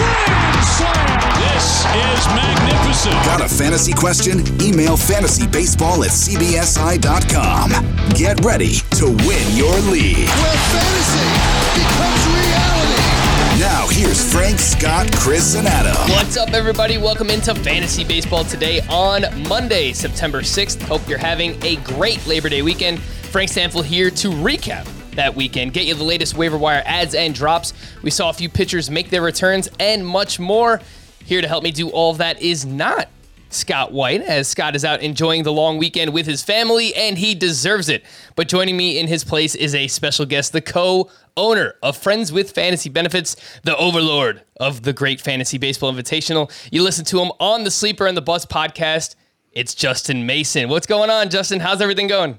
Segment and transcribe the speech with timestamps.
[0.00, 1.20] grand slam.
[1.40, 3.14] This is magnificent.
[3.24, 4.40] Got a fantasy question?
[4.62, 7.70] Email fantasybaseball at cbsi.com.
[8.14, 10.28] Get ready to win your league.
[10.40, 11.28] where fantasy
[11.76, 13.60] becomes reality.
[13.60, 15.94] Now, here's Frank, Scott, Chris, and Adam.
[16.12, 16.96] What's up, everybody?
[16.96, 20.80] Welcome into Fantasy Baseball today on Monday, September 6th.
[20.82, 23.00] Hope you're having a great Labor Day weekend.
[23.00, 27.34] Frank Stampfl here to recap that weekend, get you the latest waiver wire ads and
[27.34, 27.72] drops.
[28.02, 30.80] We saw a few pitchers make their returns and much more.
[31.24, 33.08] Here to help me do all that is not
[33.50, 37.34] Scott White, as Scott is out enjoying the long weekend with his family, and he
[37.34, 38.04] deserves it.
[38.36, 42.32] But joining me in his place is a special guest, the co owner of Friends
[42.32, 46.50] with Fantasy Benefits, the overlord of the Great Fantasy Baseball Invitational.
[46.70, 49.16] You listen to him on the Sleeper and the Bust podcast.
[49.52, 50.68] It's Justin Mason.
[50.68, 51.58] What's going on, Justin?
[51.60, 52.38] How's everything going?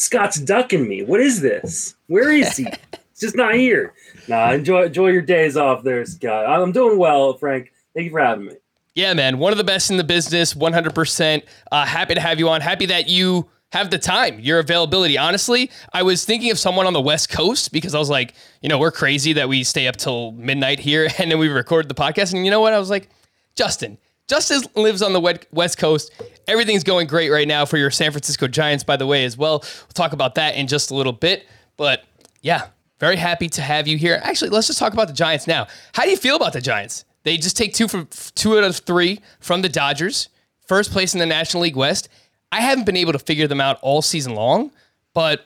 [0.00, 1.02] Scott's ducking me.
[1.02, 1.94] What is this?
[2.06, 2.64] Where is he?
[2.64, 2.74] He's
[3.20, 3.92] just not here.
[4.28, 6.46] Nah, enjoy enjoy your days off there, Scott.
[6.46, 7.70] I'm doing well, Frank.
[7.94, 8.54] Thank you for having me.
[8.94, 9.38] Yeah, man.
[9.38, 11.42] One of the best in the business, 100%.
[11.70, 12.60] Uh, happy to have you on.
[12.60, 15.16] Happy that you have the time, your availability.
[15.16, 18.68] Honestly, I was thinking of someone on the West Coast because I was like, you
[18.68, 21.94] know, we're crazy that we stay up till midnight here and then we record the
[21.94, 22.34] podcast.
[22.34, 22.72] And you know what?
[22.72, 23.08] I was like,
[23.54, 23.98] Justin.
[24.30, 26.12] Justin lives on the West Coast.
[26.46, 29.58] Everything's going great right now for your San Francisco Giants, by the way, as well.
[29.58, 31.48] We'll talk about that in just a little bit.
[31.76, 32.04] But
[32.40, 32.68] yeah,
[33.00, 34.20] very happy to have you here.
[34.22, 35.66] Actually, let's just talk about the Giants now.
[35.94, 37.04] How do you feel about the Giants?
[37.24, 40.28] They just take two from two out of three from the Dodgers,
[40.64, 42.08] first place in the National League West.
[42.52, 44.70] I haven't been able to figure them out all season long,
[45.12, 45.44] but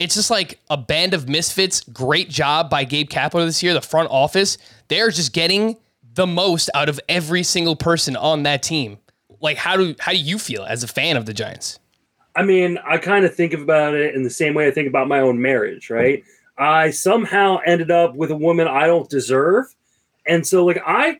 [0.00, 1.82] it's just like a band of misfits.
[1.82, 4.58] Great job by Gabe Kapler this year, the front office.
[4.88, 5.76] They're just getting
[6.14, 8.98] the most out of every single person on that team.
[9.40, 11.78] Like, how do how do you feel as a fan of the Giants?
[12.36, 15.06] I mean, I kind of think about it in the same way I think about
[15.06, 16.24] my own marriage, right?
[16.58, 19.66] I somehow ended up with a woman I don't deserve.
[20.26, 21.18] And so, like, I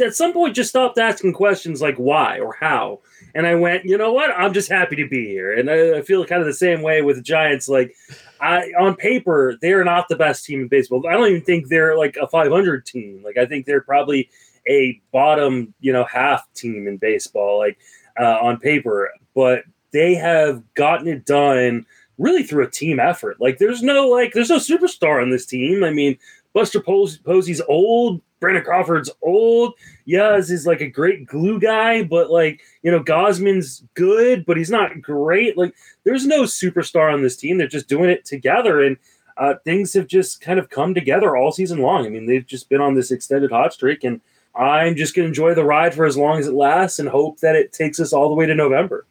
[0.00, 3.00] at some point just stopped asking questions like why or how.
[3.34, 4.30] And I went, you know what?
[4.30, 5.56] I'm just happy to be here.
[5.56, 7.68] And I, I feel kind of the same way with the Giants.
[7.68, 7.94] Like,
[8.40, 11.06] I on paper, they're not the best team in baseball.
[11.06, 13.22] I don't even think they're like a 500 team.
[13.24, 14.28] Like, I think they're probably
[14.68, 17.78] a bottom, you know, half team in baseball, like
[18.18, 19.10] uh, on paper.
[19.34, 21.86] But they have gotten it done
[22.18, 23.40] really through a team effort.
[23.40, 25.84] Like, there's no like, there's no superstar on this team.
[25.84, 26.18] I mean,
[26.54, 28.22] Buster Pos- Posey's old.
[28.40, 29.74] Brandon Crawford's old.
[30.06, 34.70] Yaz is like a great glue guy, but like, you know, Gausman's good, but he's
[34.70, 35.56] not great.
[35.56, 37.56] Like, there's no superstar on this team.
[37.56, 38.82] They're just doing it together.
[38.82, 38.98] And
[39.36, 42.06] uh, things have just kind of come together all season long.
[42.06, 44.20] I mean, they've just been on this extended hot streak, and
[44.54, 47.40] I'm just going to enjoy the ride for as long as it lasts and hope
[47.40, 49.06] that it takes us all the way to November.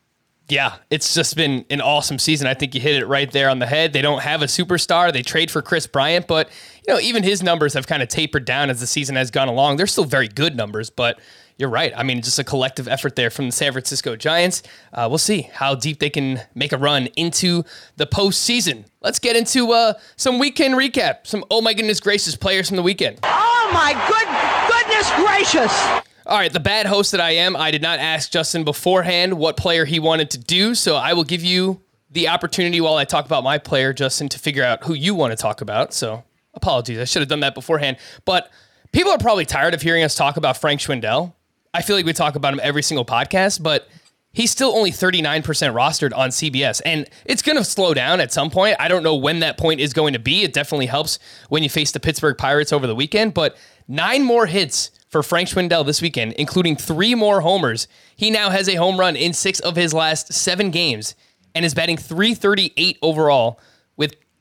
[0.50, 2.48] Yeah, it's just been an awesome season.
[2.48, 3.94] I think you hit it right there on the head.
[3.94, 5.12] They don't have a superstar.
[5.12, 6.50] They trade for Kris Bryant, but
[6.88, 9.48] you know, even his numbers have kind of tapered down as the season has gone
[9.48, 9.78] along.
[9.78, 11.20] They're still very good numbers, but
[11.58, 11.94] you're right.
[11.96, 14.64] I mean, just a collective effort there from the San Francisco Giants.
[14.92, 17.64] Uh, we'll see how deep they can make a run into
[17.96, 18.86] the postseason.
[19.02, 21.28] Let's get into uh, some weekend recap.
[21.28, 23.20] Some oh my goodness gracious players from the weekend.
[23.24, 24.28] Oh my good
[24.72, 26.04] goodness gracious!
[26.26, 29.58] All right, the bad host that I am, I did not ask Justin beforehand what
[29.58, 33.26] player he wanted to do, so I will give you the opportunity while I talk
[33.26, 35.94] about my player, Justin, to figure out who you want to talk about.
[35.94, 37.98] So apologies, I should have done that beforehand.
[38.26, 38.52] But
[38.92, 41.34] people are probably tired of hearing us talk about Frank Schwindel.
[41.74, 43.88] I feel like we talk about him every single podcast, but
[44.32, 46.82] he's still only 39% rostered on CBS.
[46.86, 48.76] And it's going to slow down at some point.
[48.80, 50.44] I don't know when that point is going to be.
[50.44, 51.20] It definitely helps
[51.50, 53.58] when you face the Pittsburgh Pirates over the weekend, but
[53.88, 57.88] nine more hits for Frank Schwindel this weekend, including three more homers.
[58.16, 61.16] He now has a home run in six of his last seven games
[61.56, 63.60] and is batting 338 overall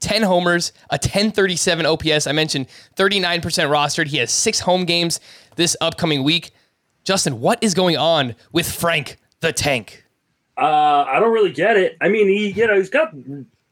[0.03, 2.27] 10 homers, a 1037 OPS.
[2.27, 2.67] I mentioned
[2.97, 4.09] 39% rostered.
[4.09, 5.21] He has six home games
[5.57, 6.51] this upcoming week.
[7.05, 10.05] Justin, what is going on with Frank the Tank?
[10.57, 11.97] Uh, I don't really get it.
[12.01, 13.13] I mean, he you know he's got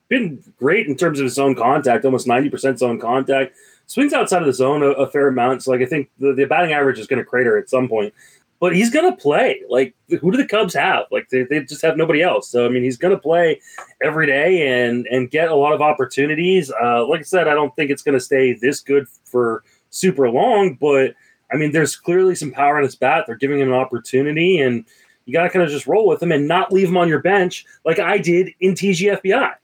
[0.09, 3.55] been great in terms of his zone contact, almost ninety percent zone contact.
[3.87, 5.63] Swings outside of the zone a, a fair amount.
[5.63, 8.15] So like I think the, the batting average is going to crater at some point.
[8.61, 9.63] But he's going to play.
[9.69, 11.07] Like who do the Cubs have?
[11.11, 12.49] Like they, they just have nobody else.
[12.49, 13.61] So I mean, he's going to play
[14.03, 16.71] every day and and get a lot of opportunities.
[16.71, 20.31] Uh, like I said, I don't think it's going to stay this good for super
[20.31, 21.15] long, but
[21.53, 23.25] I mean, there's clearly some power in his bat.
[23.27, 24.85] They're giving him an opportunity, and
[25.25, 27.21] you got to kind of just roll with him and not leave him on your
[27.21, 29.55] bench like I did in TGFBI.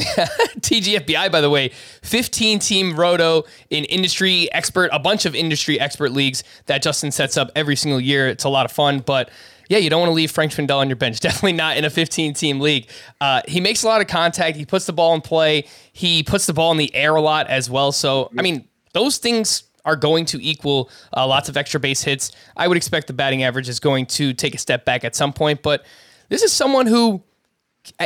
[0.60, 1.70] TGFBI, by the way,
[2.02, 7.36] 15 team roto in industry expert, a bunch of industry expert leagues that Justin sets
[7.36, 8.28] up every single year.
[8.28, 9.30] It's a lot of fun, but
[9.68, 11.20] yeah, you don't want to leave Frank Schwindel on your bench.
[11.20, 12.88] Definitely not in a 15 team league.
[13.20, 14.56] Uh, he makes a lot of contact.
[14.56, 15.66] He puts the ball in play.
[15.92, 17.92] He puts the ball in the air a lot as well.
[17.92, 22.32] So, I mean, those things are going to equal uh, lots of extra base hits.
[22.56, 25.32] I would expect the batting average is going to take a step back at some
[25.32, 25.84] point, but
[26.28, 27.22] this is someone who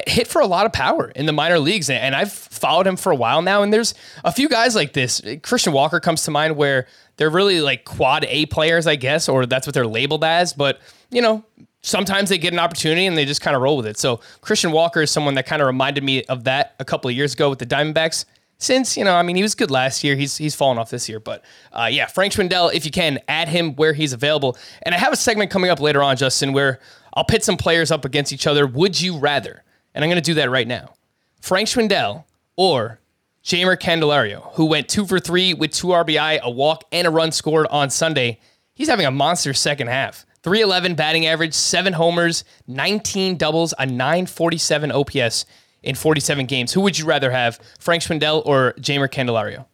[0.07, 3.13] hit for a lot of power in the minor leagues, and I've followed him for
[3.13, 3.63] a while now.
[3.63, 3.95] And there's
[4.25, 5.23] a few guys like this.
[5.43, 6.87] Christian Walker comes to mind where
[7.17, 10.53] they're really like quad A players, I guess, or that's what they're labeled as.
[10.53, 10.81] But
[11.11, 11.45] you know,
[11.83, 13.99] sometimes they get an opportunity and they just kind of roll with it.
[13.99, 17.17] So Christian Walker is someone that kind of reminded me of that a couple of
[17.17, 18.25] years ago with the Diamondbacks
[18.63, 20.15] since you know, I mean, he was good last year.
[20.15, 23.49] He's he's fallen off this year, but uh, yeah, Frank Schwindel, if you can, add
[23.49, 24.57] him where he's available.
[24.83, 26.79] And I have a segment coming up later on, Justin, where
[27.15, 28.67] I'll pit some players up against each other.
[28.67, 29.65] Would you rather?
[29.95, 30.95] And I'm going to do that right now.
[31.41, 32.25] Frank Schwindel
[32.57, 32.99] or
[33.45, 37.33] Jeimer Candelario, who went two for three with two RBI, a walk, and a run
[37.33, 38.39] scored on Sunday.
[38.75, 40.25] He's having a monster second half.
[40.43, 45.47] 311 batting average, seven homers, 19 doubles, a 947 OPS
[45.83, 46.73] in 47 games.
[46.73, 49.67] Who would you rather have, Frank Schwindel or Jeimer Candelario?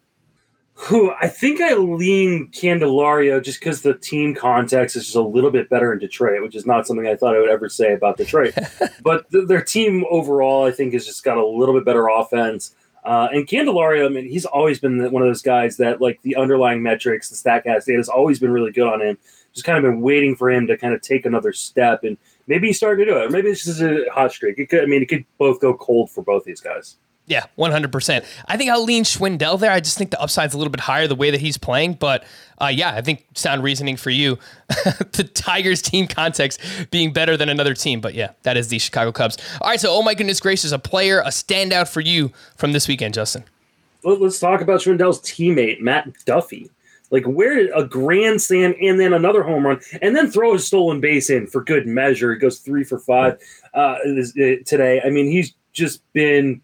[0.83, 5.51] Who I think I lean Candelario just because the team context is just a little
[5.51, 8.17] bit better in Detroit, which is not something I thought I would ever say about
[8.17, 8.57] Detroit.
[9.03, 12.77] but th- their team overall, I think, has just got a little bit better offense.
[13.05, 16.37] Uh, and Candelario, I mean, he's always been one of those guys that, like, the
[16.37, 19.19] underlying metrics, the Statcast data has always been really good on him.
[19.55, 22.17] Just kind of been waiting for him to kind of take another step, and
[22.47, 23.27] maybe he's starting to do it.
[23.27, 24.59] Or maybe it's just a hot streak.
[24.59, 26.99] It could, I mean, it could both go cold for both these guys.
[27.29, 28.25] Yeah, 100%.
[28.47, 29.71] I think I'll lean Schwindel there.
[29.71, 31.95] I just think the upside's a little bit higher the way that he's playing.
[31.95, 32.25] But
[32.59, 34.39] uh, yeah, I think sound reasoning for you.
[34.69, 36.59] the Tigers team context
[36.91, 38.01] being better than another team.
[38.01, 39.37] But yeah, that is the Chicago Cubs.
[39.61, 42.89] All right, so oh my goodness gracious, a player, a standout for you from this
[42.89, 43.45] weekend, Justin.
[44.05, 46.71] Let's talk about Schwindel's teammate, Matt Duffy.
[47.11, 50.59] Like, where did a grand slam and then another home run and then throw a
[50.59, 52.33] stolen base in for good measure?
[52.33, 53.39] He goes three for five
[53.75, 53.97] uh,
[54.65, 55.03] today.
[55.05, 56.61] I mean, he's just been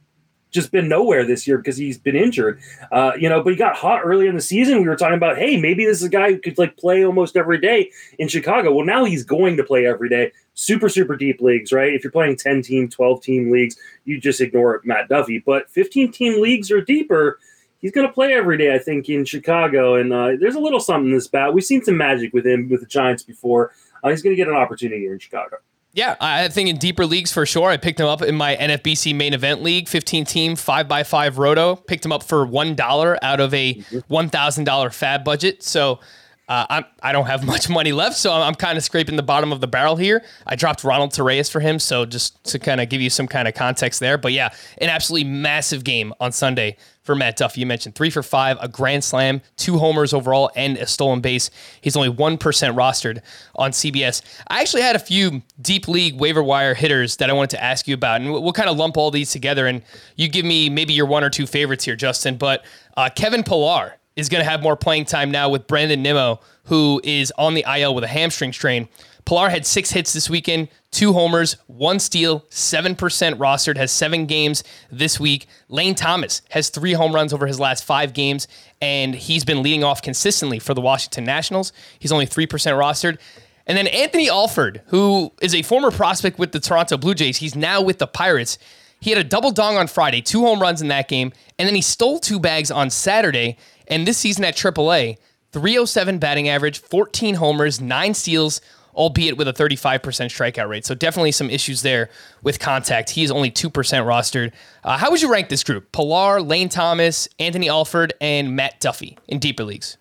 [0.55, 2.61] just been nowhere this year because he's been injured.
[2.93, 4.81] Uh, you know, but he got hot early in the season.
[4.81, 7.37] We were talking about, hey, maybe this is a guy who could like play almost
[7.37, 8.73] every day in Chicago.
[8.73, 10.33] Well, now he's going to play every day.
[10.55, 11.93] Super, super deep leagues, right?
[11.93, 15.41] If you're playing 10 team, 12 team leagues, you just ignore Matt Duffy.
[15.41, 17.41] But 15 team leagues or deeper,
[17.81, 19.97] he's going to play every day, I think, in Chicago.
[19.97, 21.53] And uh, there's a little something in this bat.
[21.53, 23.73] We've seen some magic with him with the Giants before.
[24.05, 25.57] Uh, he's going to get an opportunity here in Chicago.
[25.94, 27.70] Yeah, I think in deeper leagues for sure.
[27.70, 31.76] I picked him up in my NFBC main event league, 15 team, 5x5 roto.
[31.76, 35.62] Picked him up for $1 out of a $1,000 FAAB budget.
[35.62, 36.00] So
[36.49, 39.23] uh, I'm, I don't have much money left, so I'm, I'm kind of scraping the
[39.23, 40.25] bottom of the barrel here.
[40.49, 43.47] I dropped Ronald Torreyes for him, so just to kind of give you some kind
[43.47, 44.19] of context there.
[44.19, 47.61] But yeah, an absolutely massive game on Sunday for Matt Duffy.
[47.61, 51.50] You mentioned three for five, a grand slam, two homers overall, and a stolen base.
[51.80, 53.20] He's only 1% rostered
[53.54, 54.23] on CBS.
[54.49, 57.87] I actually had a few deep league waiver wire hitters that I wanted to ask
[57.87, 59.82] you about, and we'll, we'll kind of lump all these together, and
[60.16, 62.37] you give me maybe your one or two favorites here, Justin.
[62.37, 62.64] But
[62.96, 67.00] uh, Kevin Pillar is going to have more playing time now with Brandon Nimmo, who
[67.04, 68.88] is on the IL with a hamstring strain.
[69.25, 74.62] Pillar had six hits this weekend, two homers, one steal, 7% rostered, has seven games
[74.90, 75.47] this week.
[75.69, 78.47] Lane Thomas has three home runs over his last five games,
[78.83, 81.73] and he's been leading off consistently for the Washington Nationals.
[81.99, 83.19] He's only 3% rostered.
[83.66, 87.57] And then Anthony Alford, who is a former prospect with the Toronto Blue Jays, he's
[87.57, 88.59] now with the Pirates.
[89.00, 91.75] He had a double dong on Friday, two home runs in that game, and then
[91.75, 93.57] he stole two bags on Saturday.
[93.88, 95.16] And this season at AAA,
[95.52, 98.61] 307 batting average, 14 homers, nine steals,
[98.95, 100.85] albeit with a 35% strikeout rate.
[100.85, 102.11] So definitely some issues there
[102.43, 103.11] with contact.
[103.11, 104.53] He is only 2% rostered.
[104.83, 105.93] Uh, how would you rank this group?
[105.93, 109.97] Pillar, Lane Thomas, Anthony Alford, and Matt Duffy in deeper leagues?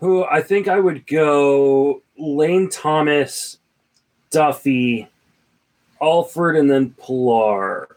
[0.00, 3.58] Who I think I would go Lane Thomas,
[4.30, 5.08] Duffy,
[6.00, 7.96] Alford, and then Pillar.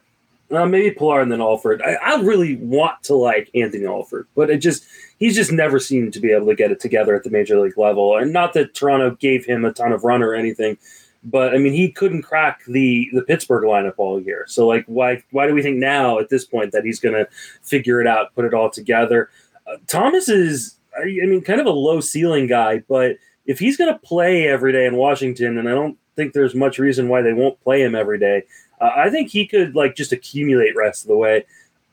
[0.52, 1.82] Uh, maybe Pillar and then Alford.
[1.82, 4.86] I, I really want to like Anthony Alford, but it just
[5.20, 7.78] he's just never seemed to be able to get it together at the major league
[7.78, 8.18] level.
[8.18, 10.78] And not that Toronto gave him a ton of run or anything,
[11.24, 14.46] but I mean he couldn't crack the the Pittsburgh lineup all year.
[14.48, 17.28] So like why why do we think now at this point that he's going to
[17.62, 19.30] figure it out, put it all together?
[19.68, 23.92] Uh, Thomas is I mean kind of a low ceiling guy, but if he's going
[23.92, 27.34] to play every day in Washington, and I don't think there's much reason why they
[27.34, 28.44] won't play him every day.
[28.80, 31.46] Uh, I think he could like just accumulate rest of the way.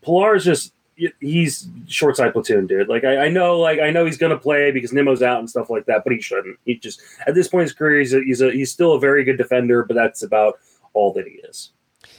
[0.02, 0.72] Pillar's just
[1.20, 2.88] he's short side platoon, dude.
[2.88, 5.70] Like I, I, know, like I know he's gonna play because Nimmo's out and stuff
[5.70, 6.58] like that, but he shouldn't.
[6.64, 9.00] He just at this point in his career, he's a, he's a, he's still a
[9.00, 10.58] very good defender, but that's about
[10.94, 11.70] all that he is.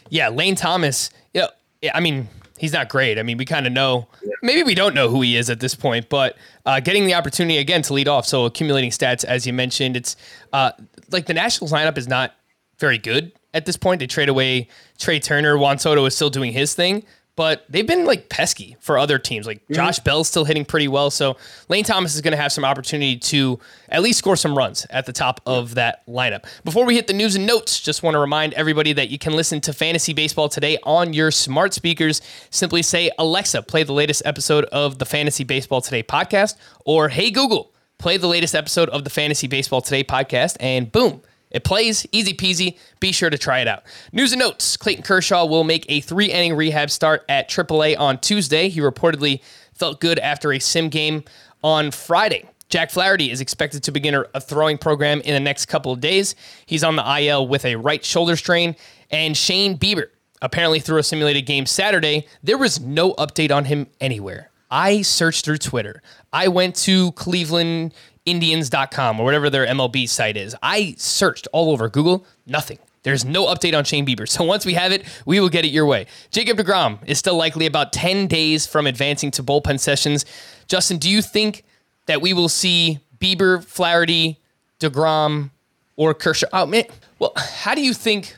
[0.09, 1.09] Yeah, Lane Thomas.
[1.33, 1.47] Yeah,
[1.81, 3.17] yeah I mean he's not great.
[3.17, 4.07] I mean we kind of know.
[4.23, 4.31] Yeah.
[4.43, 7.57] Maybe we don't know who he is at this point, but uh, getting the opportunity
[7.57, 10.15] again to lead off, so accumulating stats as you mentioned, it's
[10.53, 10.71] uh,
[11.11, 12.35] like the Nationals lineup is not
[12.77, 13.99] very good at this point.
[13.99, 14.67] They trade away
[14.99, 15.57] Trea Turner.
[15.57, 17.03] Juan Soto is still doing his thing,
[17.37, 19.45] but they've been like pesky for other teams.
[19.45, 19.75] Like mm-hmm.
[19.75, 21.09] Josh Bell's still hitting pretty well.
[21.09, 21.37] So
[21.69, 25.05] Lane Thomas is going to have some opportunity to at least score some runs at
[25.05, 26.45] the top of that lineup.
[26.65, 29.33] Before we hit the news and notes, just want to remind everybody that you can
[29.33, 32.21] listen to Fantasy Baseball today on your smart speakers.
[32.49, 37.29] Simply say, Alexa, play the latest episode of the Fantasy Baseball Today podcast, or Hey
[37.29, 42.05] Google, play the latest episode of the Fantasy Baseball Today podcast, and boom it plays
[42.11, 42.77] easy peasy.
[42.99, 43.83] Be sure to try it out.
[44.11, 48.19] News and notes Clayton Kershaw will make a three inning rehab start at AAA on
[48.19, 48.69] Tuesday.
[48.69, 49.41] He reportedly
[49.73, 51.23] felt good after a sim game
[51.63, 52.45] on Friday.
[52.69, 56.35] Jack Flaherty is expected to begin a throwing program in the next couple of days.
[56.65, 58.75] He's on the IL with a right shoulder strain.
[59.09, 60.07] And Shane Bieber
[60.41, 62.27] apparently threw a simulated game Saturday.
[62.43, 64.51] There was no update on him anywhere.
[64.69, 66.01] I searched through Twitter.
[66.33, 67.93] I went to Cleveland
[68.27, 70.55] Indians.com or whatever their MLB site is.
[70.61, 72.77] I searched all over Google, nothing.
[73.03, 74.27] There's no update on Shane Bieber.
[74.37, 76.07] So once we have it, we will get it your way.
[76.29, 80.25] Jacob DeGrom is still likely about 10 days from advancing to bullpen sessions.
[80.67, 81.63] Justin, do you think
[82.05, 84.39] that we will see Bieber, Flaherty,
[84.81, 85.51] DeGrom,
[85.95, 86.47] or Kershaw?
[86.51, 86.83] Oh, man.
[87.17, 88.35] Well, how do you think?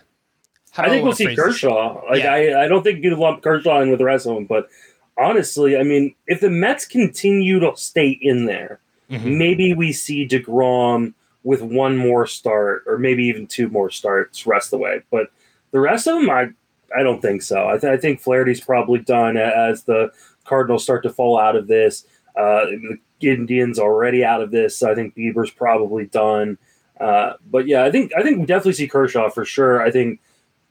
[0.78, 2.02] I think we'll see Kershaw.
[2.10, 2.34] Like yeah.
[2.34, 4.70] I, I don't think you lump Kershaw in with the rest of them, but
[5.18, 9.38] honestly, I mean, if the Mets continue to stay in there, Mm-hmm.
[9.38, 11.14] Maybe we see DeGrom
[11.44, 15.02] with one more start, or maybe even two more starts rest the way.
[15.10, 15.32] But
[15.72, 16.50] the rest of them, I
[16.96, 17.68] I don't think so.
[17.68, 20.12] I, th- I think Flaherty's probably done as the
[20.46, 22.06] Cardinals start to fall out of this.
[22.36, 22.66] Uh,
[23.20, 24.78] the Indians already out of this.
[24.78, 26.58] So I think Bieber's probably done.
[27.00, 29.82] Uh, but yeah, I think I think we definitely see Kershaw for sure.
[29.82, 30.20] I think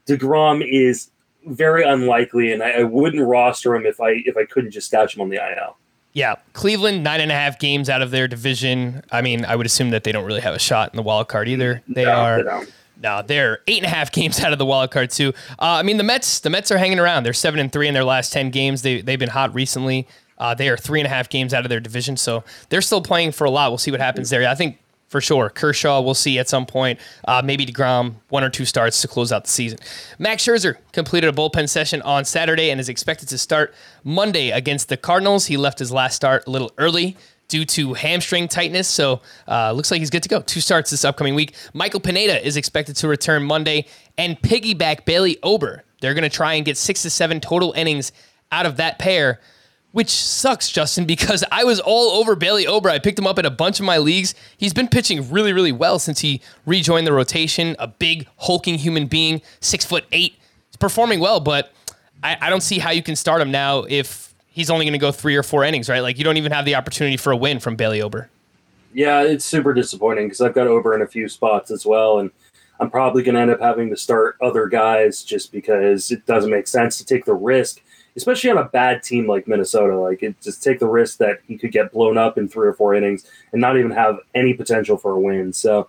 [0.07, 1.11] Degrom is
[1.47, 5.17] very unlikely, and I, I wouldn't roster him if I if I couldn't just stash
[5.17, 5.79] him on the IL.
[6.19, 9.05] Yeah, Cleveland nine and a half games out of their division.
[9.13, 11.29] I mean, I would assume that they don't really have a shot in the wild
[11.29, 11.81] card either.
[11.87, 12.43] They no, are.
[12.43, 12.67] They
[13.01, 15.33] no, they're eight and a half games out of the wild card too.
[15.61, 17.23] Uh, I mean, the Mets, the Mets are hanging around.
[17.23, 18.83] They're seven and three in their last ten games.
[18.83, 20.09] They they've been hot recently.
[20.39, 23.01] Uh, they are three and a half games out of their division, so they're still
[23.01, 23.71] playing for a lot.
[23.71, 24.49] We'll see what happens there.
[24.49, 25.51] I think for sure.
[25.51, 27.01] Kershaw, we'll see at some point.
[27.27, 29.79] Uh, maybe DeGrom, one or two starts to close out the season.
[30.19, 33.75] Max Scherzer completed a bullpen session on Saturday and is expected to start
[34.05, 35.47] Monday against the Cardinals.
[35.47, 37.17] He left his last start a little early
[37.49, 38.87] due to hamstring tightness.
[38.87, 40.43] So uh, looks like he's good to go.
[40.43, 41.55] Two starts this upcoming week.
[41.73, 43.87] Michael Pineda is expected to return Monday
[44.19, 45.85] and piggyback Bailey Ober.
[46.01, 48.13] They're going to try and get six to seven total innings
[48.53, 49.41] out of that pair
[49.93, 52.91] which sucks, Justin, because I was all over Bailey Ober.
[52.91, 54.35] I picked him up in a bunch of my leagues.
[54.57, 57.75] He's been pitching really, really well since he rejoined the rotation.
[57.79, 60.35] A big, hulking human being, six foot eight.
[60.69, 61.73] He's performing well, but
[62.23, 64.99] I, I don't see how you can start him now if he's only going to
[64.99, 66.01] go three or four innings, right?
[66.01, 68.29] Like you don't even have the opportunity for a win from Bailey Ober.
[68.93, 72.31] Yeah, it's super disappointing because I've got Ober in a few spots as well, and
[72.81, 76.51] I'm probably going to end up having to start other guys just because it doesn't
[76.51, 77.81] make sense to take the risk
[78.19, 79.97] especially on a bad team like Minnesota.
[79.97, 82.75] Like, it just take the risk that he could get blown up in three or
[82.75, 85.55] four innings and not even have any potential for a win.
[85.55, 85.89] So,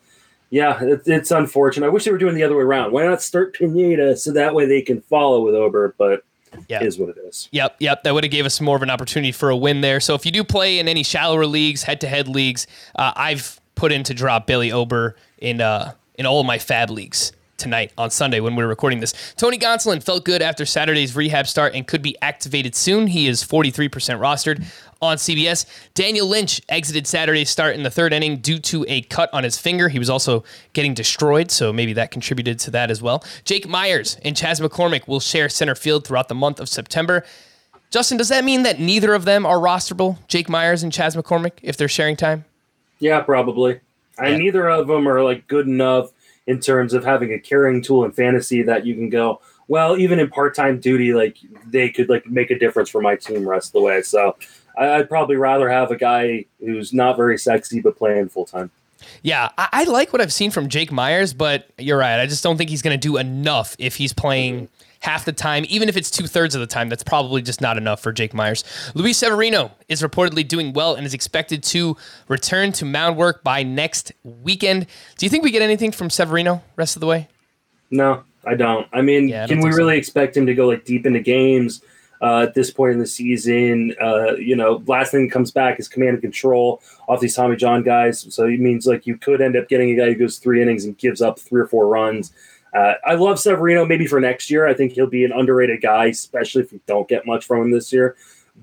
[0.49, 1.87] yeah, it, it's unfortunate.
[1.87, 2.93] I wish they were doing the other way around.
[2.93, 5.93] Why not start Pineda so that way they can follow with Ober?
[5.97, 6.23] But
[6.67, 6.83] yeah.
[6.83, 7.49] is what it is.
[7.51, 8.03] Yep, yep.
[8.03, 9.99] That would have gave us more of an opportunity for a win there.
[9.99, 14.03] So if you do play in any shallower leagues, head-to-head leagues, uh, I've put in
[14.03, 18.39] to drop Billy Ober in uh, in all of my FAAB leagues tonight on Sunday
[18.39, 19.33] when we are recording this.
[19.35, 23.07] Tony Gonsolin felt good after Saturday's rehab start and could be activated soon.
[23.07, 23.89] He is 43%
[24.19, 24.63] rostered
[25.01, 25.65] on CBS.
[25.93, 29.57] Daniel Lynch exited Saturday's start in the third inning due to a cut on his
[29.57, 29.89] finger.
[29.89, 33.23] He was also getting destroyed, so maybe that contributed to that as well.
[33.43, 37.23] Jake Meyers and Chas McCormick will share center field throughout the month of September.
[37.91, 41.53] Justin, does that mean that neither of them are rosterable, Jake Meyers and Chas McCormick,
[41.63, 42.45] if they're sharing time?
[42.99, 43.79] Yeah, probably.
[44.17, 44.25] Yeah.
[44.25, 46.11] I, neither of them are like good enough
[46.49, 50.17] in terms of having a carrying tool in fantasy that you can go, well, even
[50.17, 51.37] in part time duty, like
[51.67, 54.01] they could like make a difference for my team rest of the way.
[54.01, 54.35] So
[54.75, 58.71] I, I'd probably rather have a guy who's not very sexy but playing full time.
[59.21, 62.19] Yeah, I, I like what I've seen from Jake Meyers, but you're right.
[62.19, 64.88] I just don't think he's going to do enough if he's playing mm-hmm.
[65.01, 66.89] Half the time, even if it's two thirds of the time.
[66.89, 68.65] That's probably just not enough for Jake Meyers.
[68.95, 71.95] Luis Severino is reportedly doing well and is expected to
[72.27, 74.87] return to mound work by next weekend.
[75.17, 77.29] Do you think we get anything from Severino rest of the way?
[77.91, 78.87] No, I don't.
[78.91, 79.77] I mean, Yeah, I don't can we so.
[79.77, 81.81] really expect him to go like deep into games
[82.21, 83.95] uh, at this point in the season?
[84.01, 87.83] Uh, you know, last thing comes back is command and control off these Tommy John
[87.83, 88.27] guys.
[88.33, 90.83] So it means like you could end up getting a guy who goes three innings
[90.83, 92.33] and gives up three or four runs.
[92.73, 94.67] Uh, I love Severino maybe for next year.
[94.67, 97.71] I think he'll be an underrated guy, especially if we don't get much from him
[97.71, 98.15] this year.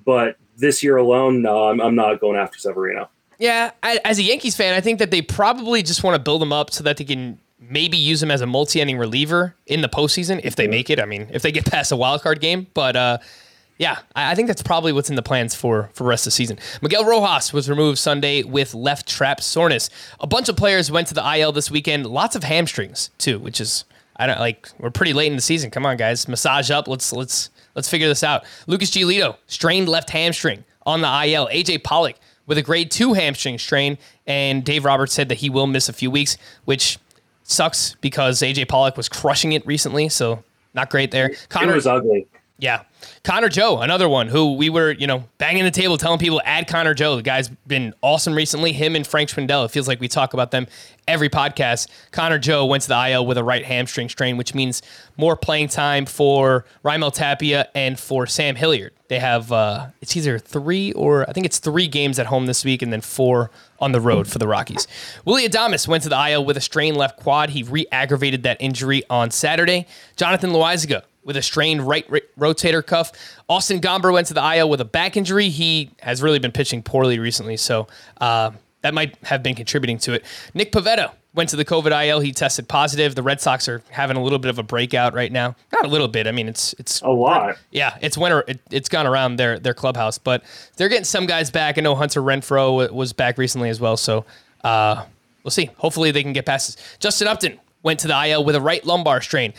[0.04, 3.08] But this year alone, no, I'm, I'm not going after Severino.
[3.38, 6.42] Yeah, I, as a Yankees fan, I think that they probably just want to build
[6.42, 9.88] him up so that they can maybe use him as a multi-inning reliever in the
[9.88, 11.00] postseason if they make it.
[11.00, 13.18] I mean, if they get past a wild card game, but uh,
[13.78, 16.32] yeah, I, I think that's probably what's in the plans for for the rest of
[16.32, 16.58] the season.
[16.80, 19.90] Miguel Rojas was removed Sunday with left trap soreness.
[20.20, 22.06] A bunch of players went to the IL this weekend.
[22.06, 23.84] Lots of hamstrings too, which is
[24.18, 24.68] I don't like.
[24.78, 25.70] We're pretty late in the season.
[25.70, 26.88] Come on, guys, massage up.
[26.88, 28.44] Let's let's let's figure this out.
[28.66, 31.49] Lucas Giolito strained left hamstring on the IL.
[31.49, 35.66] AJ Pollock with a grade two hamstring strain, and Dave Roberts said that he will
[35.66, 36.99] miss a few weeks, which
[37.42, 40.08] sucks because AJ Pollock was crushing it recently.
[40.08, 40.42] So
[40.75, 41.26] not great there.
[41.30, 42.26] It Connor was ugly.
[42.58, 42.82] yeah.
[43.25, 46.68] Connor Joe, another one who we were, you know, banging the table telling people add
[46.68, 47.16] Connor Joe.
[47.16, 48.72] The guy's been awesome recently.
[48.72, 49.64] Him and Frank Schwindel.
[49.64, 50.66] It feels like we talk about them
[51.08, 51.88] every podcast.
[52.10, 54.82] Connor Joe went to the IL with a right hamstring strain, which means
[55.16, 58.92] more playing time for Raimel Tapia and for Sam Hilliard.
[59.08, 62.64] They have uh, it's either three or I think it's three games at home this
[62.64, 64.88] week and then four on the road for the Rockies.
[65.25, 67.50] Willy Adames went to the IL with a strained left quad.
[67.50, 69.86] He re-aggravated that injury on Saturday.
[70.16, 73.12] Jonathan Loaisiga with a strained right rotator cuff.
[73.49, 75.50] Austin Gomber went to the IL with a back injury.
[75.50, 77.88] He has really been pitching poorly recently, so
[78.21, 80.25] uh, that might have been contributing to it.
[80.54, 82.21] Nick Pivetta went to the COVID IL.
[82.21, 83.16] He tested positive.
[83.16, 85.56] The Red Sox are having a little bit of a breakout right now.
[85.73, 86.28] Not a little bit.
[86.28, 87.58] I mean, it's it's A lot.
[87.73, 88.45] yeah, it's winter.
[88.47, 90.45] It, it's gone around their their clubhouse, but
[90.76, 91.76] they're getting some guys back.
[91.76, 94.25] I know Hunter Renfroe was back recently as well, so
[94.62, 95.04] uh,
[95.43, 95.71] we'll see.
[95.78, 96.99] Hopefully, they can get past this.
[97.00, 99.52] Justin Upton went to the IL with a right lumbar strain.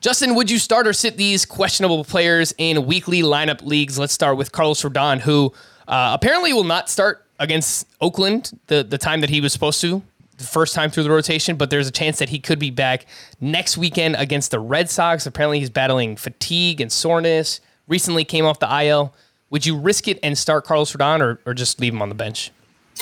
[0.00, 3.98] Justin, would you start or sit these questionable players in weekly lineup leagues?
[3.98, 5.52] Let's start with Carlos Rodon, who
[5.88, 10.02] uh, apparently will not start against Oakland the, the time that he was supposed to,
[10.36, 13.06] the first time through the rotation, but there's a chance that he could be back
[13.40, 15.26] next weekend against the Red Sox.
[15.26, 17.60] Apparently, he's battling fatigue and soreness.
[17.88, 19.14] Recently came off the IL.
[19.50, 22.14] Would you risk it and start Carlos Rodon or, or just leave him on the
[22.14, 22.50] bench?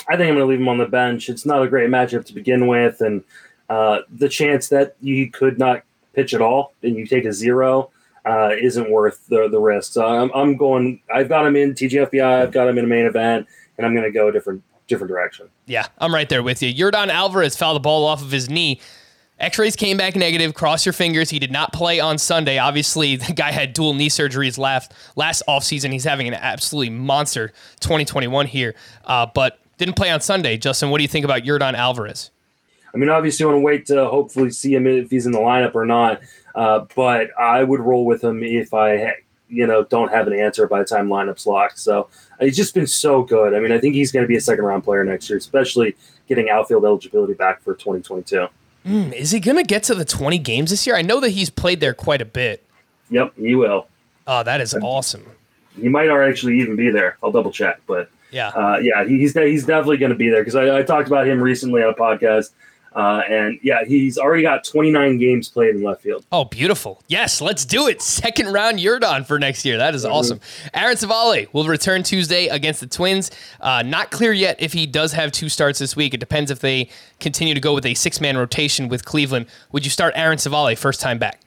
[0.09, 1.29] I think I'm going to leave him on the bench.
[1.29, 3.25] It's not a great matchup to begin with, and
[3.69, 5.83] uh, the chance that he could not
[6.15, 7.91] pitch at all and you take a zero
[8.25, 9.93] uh, isn't worth the the risk.
[9.93, 11.01] So I'm, I'm going.
[11.13, 12.43] I've got him in TGFBI.
[12.43, 13.47] I've got him in a main event,
[13.77, 15.49] and I'm going to go a different different direction.
[15.67, 16.73] Yeah, I'm right there with you.
[16.73, 18.81] Yordan Alvarez fouled the ball off of his knee.
[19.41, 20.55] X-rays came back negative.
[20.55, 21.29] Cross your fingers.
[21.29, 22.59] He did not play on Sunday.
[22.59, 25.93] Obviously, the guy had dual knee surgeries last last offseason.
[25.93, 27.49] He's having an absolutely monster
[27.81, 28.75] 2021 here,
[29.05, 30.57] uh, but didn't play on Sunday.
[30.57, 32.31] Justin, what do you think about Yordan Alvarez?
[32.95, 35.39] I mean, obviously, you want to wait to hopefully see him if he's in the
[35.41, 36.21] lineup or not.
[36.55, 39.15] Uh, but I would roll with him if I,
[39.49, 41.79] you know, don't have an answer by the time lineup's locked.
[41.81, 43.53] So he's just been so good.
[43.55, 45.97] I mean, I think he's going to be a second round player next year, especially
[46.29, 48.47] getting outfield eligibility back for 2022.
[48.87, 50.95] Is he going to get to the 20 games this year?
[50.95, 52.63] I know that he's played there quite a bit.
[53.11, 53.87] Yep, he will.
[54.27, 55.25] Oh, that is awesome.
[55.81, 57.17] He might not actually even be there.
[57.23, 58.49] I'll double check, but Yeah.
[58.49, 61.41] uh, yeah, he's he's definitely going to be there because I, I talked about him
[61.41, 62.51] recently on a podcast,
[62.95, 66.25] uh, and yeah, he's already got 29 games played in left field.
[66.31, 67.03] Oh, beautiful.
[67.09, 68.01] Yes, let's do it.
[68.01, 69.77] Second round Yordan for next year.
[69.77, 70.39] That is awesome.
[70.73, 73.33] Aaron Civale will return Tuesday against the Twins.
[73.61, 76.15] Uh, not clear yet if he does have two starts this week.
[76.15, 79.47] It depends if they continue to go with a six man rotation with Cleveland.
[79.73, 81.41] Would you start Aaron Civale first time back?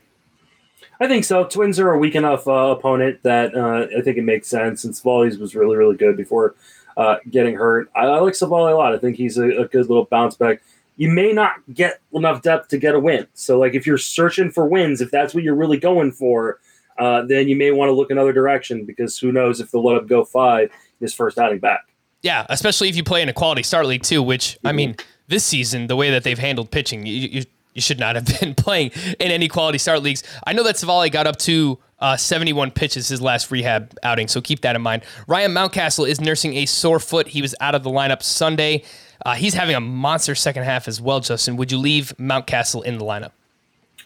[0.99, 1.45] I think so.
[1.45, 4.81] Twins are a weak enough uh, opponent that uh, I think it makes sense.
[4.81, 6.55] Since Civale's was really, really good before
[6.97, 7.89] uh, getting hurt.
[7.95, 8.93] I, I like Civale a lot.
[8.93, 10.61] I think he's a, a good little bounce back.
[10.97, 13.27] You may not get enough depth to get a win.
[13.33, 16.59] So, like, if you're searching for wins, if that's what you're really going for,
[16.97, 19.97] uh, then you may want to look another direction because who knows if they'll let
[19.97, 21.81] him go five his first outing back.
[22.21, 24.95] Yeah, especially if you play in a quality start league too, which I mean,
[25.27, 28.55] this season the way that they've handled pitching, you, you, you should not have been
[28.55, 30.23] playing in any quality start leagues.
[30.45, 34.41] I know that Civale got up to uh, 71 pitches his last rehab outing, so
[34.41, 35.03] keep that in mind.
[35.27, 37.27] Ryan Mountcastle is nursing a sore foot.
[37.27, 38.83] He was out of the lineup Sunday.
[39.27, 41.57] Uh, he's having a monster second half as well, Justin.
[41.57, 43.31] Would you leave Mountcastle in the lineup?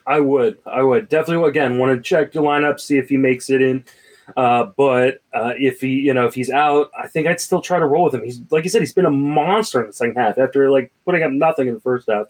[0.07, 0.57] I would.
[0.65, 1.47] I would definitely.
[1.47, 3.85] Again, want to check the lineup, see if he makes it in.
[4.35, 7.77] Uh, but uh, if he, you know, if he's out, I think I'd still try
[7.77, 8.23] to roll with him.
[8.23, 10.39] He's like you said, he's been a monster in the second half.
[10.39, 12.25] After like putting up nothing in the first half,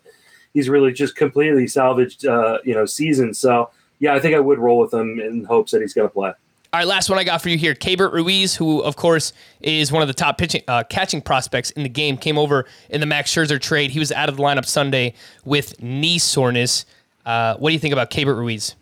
[0.53, 3.33] he's really just completely salvaged, uh, you know, season.
[3.33, 6.13] So yeah, I think I would roll with him in hopes that he's going to
[6.13, 6.33] play.
[6.73, 7.75] All right, last one I got for you here.
[7.75, 11.83] Keibert Ruiz, who of course is one of the top pitching uh, catching prospects in
[11.83, 13.91] the game, came over in the Max Scherzer trade.
[13.91, 16.85] He was out of the lineup Sunday with knee soreness.
[17.25, 18.75] Uh, what do you think about Keibert Ruiz?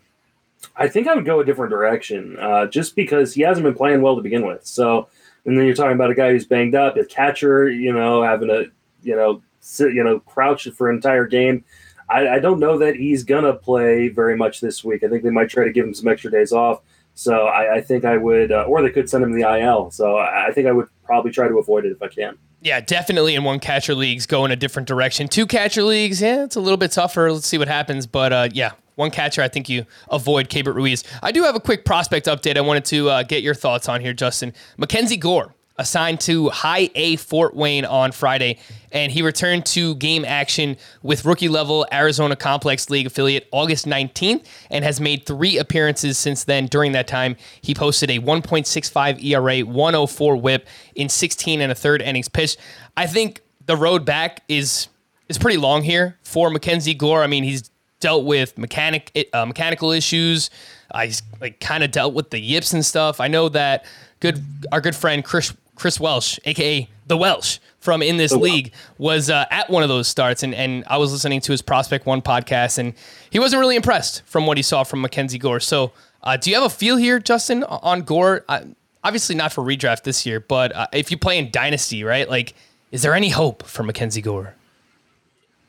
[0.76, 4.02] I think I would go a different direction, uh, just because he hasn't been playing
[4.02, 4.64] well to begin with.
[4.64, 5.08] So,
[5.44, 8.50] and then you're talking about a guy who's banged up, a catcher, you know, having
[8.50, 8.66] a,
[9.02, 11.64] you know, sit, you know, crouch for an entire game.
[12.08, 15.02] I, I don't know that he's gonna play very much this week.
[15.02, 16.82] I think they might try to give him some extra days off.
[17.14, 19.90] So I, I think I would, uh, or they could send him the IL.
[19.90, 22.38] So I, I think I would probably try to avoid it if I can.
[22.62, 25.28] Yeah, definitely in one catcher leagues go in a different direction.
[25.28, 27.32] Two catcher leagues, yeah, it's a little bit tougher.
[27.32, 28.06] Let's see what happens.
[28.06, 31.04] But uh, yeah, one catcher, I think you avoid Keibert Ruiz.
[31.22, 34.02] I do have a quick prospect update I wanted to uh, get your thoughts on
[34.02, 34.52] here, Justin.
[34.76, 38.58] Mackenzie Gore assigned to High A Fort Wayne on Friday,
[38.92, 44.44] and he returned to game action with rookie level Arizona Complex League affiliate August 19th
[44.70, 46.66] and has made three appearances since then.
[46.66, 52.02] During that time, he posted a 1.65 ERA, 104 whip in 16 and a third
[52.02, 52.58] innings pitched.
[52.96, 54.88] I think the road back is
[55.30, 57.22] is pretty long here for Mackenzie Gore.
[57.22, 60.50] I mean, he's dealt with mechanic uh, mechanical issues.
[60.90, 63.18] Uh, he's like kind of dealt with the yips and stuff.
[63.18, 63.86] I know that
[64.18, 69.30] good our good friend Chris Chris Welsh, aka the Welsh from in this league, was
[69.30, 72.20] uh, at one of those starts, and and I was listening to his Prospect One
[72.20, 72.92] podcast, and
[73.30, 75.58] he wasn't really impressed from what he saw from Mackenzie Gore.
[75.58, 78.44] So, uh, do you have a feel here, Justin, on Gore?
[78.46, 78.60] Uh,
[79.02, 82.28] obviously not for redraft this year, but uh, if you play in Dynasty, right?
[82.28, 82.52] Like,
[82.92, 84.54] is there any hope for Mackenzie Gore?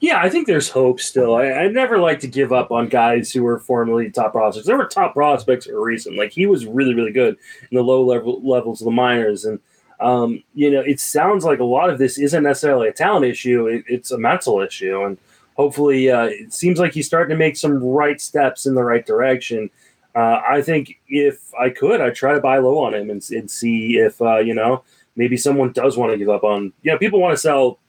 [0.02, 1.36] Yeah, I think there's hope still.
[1.36, 4.68] I, I never like to give up on guys who were formerly top prospects.
[4.68, 6.18] They were top prospects for a reason.
[6.18, 7.38] Like he was really, really good
[7.70, 9.60] in the low level levels of the minors, and
[10.02, 13.68] um, you know, it sounds like a lot of this isn't necessarily a talent issue;
[13.68, 15.18] it, it's a mental issue, and
[15.56, 19.06] hopefully, uh, it seems like he's starting to make some right steps in the right
[19.06, 19.70] direction.
[20.16, 23.50] Uh, I think if I could, I'd try to buy low on him and, and
[23.50, 24.84] see if uh, you know
[25.16, 26.74] maybe someone does want to give up on.
[26.84, 27.80] You know, people want to sell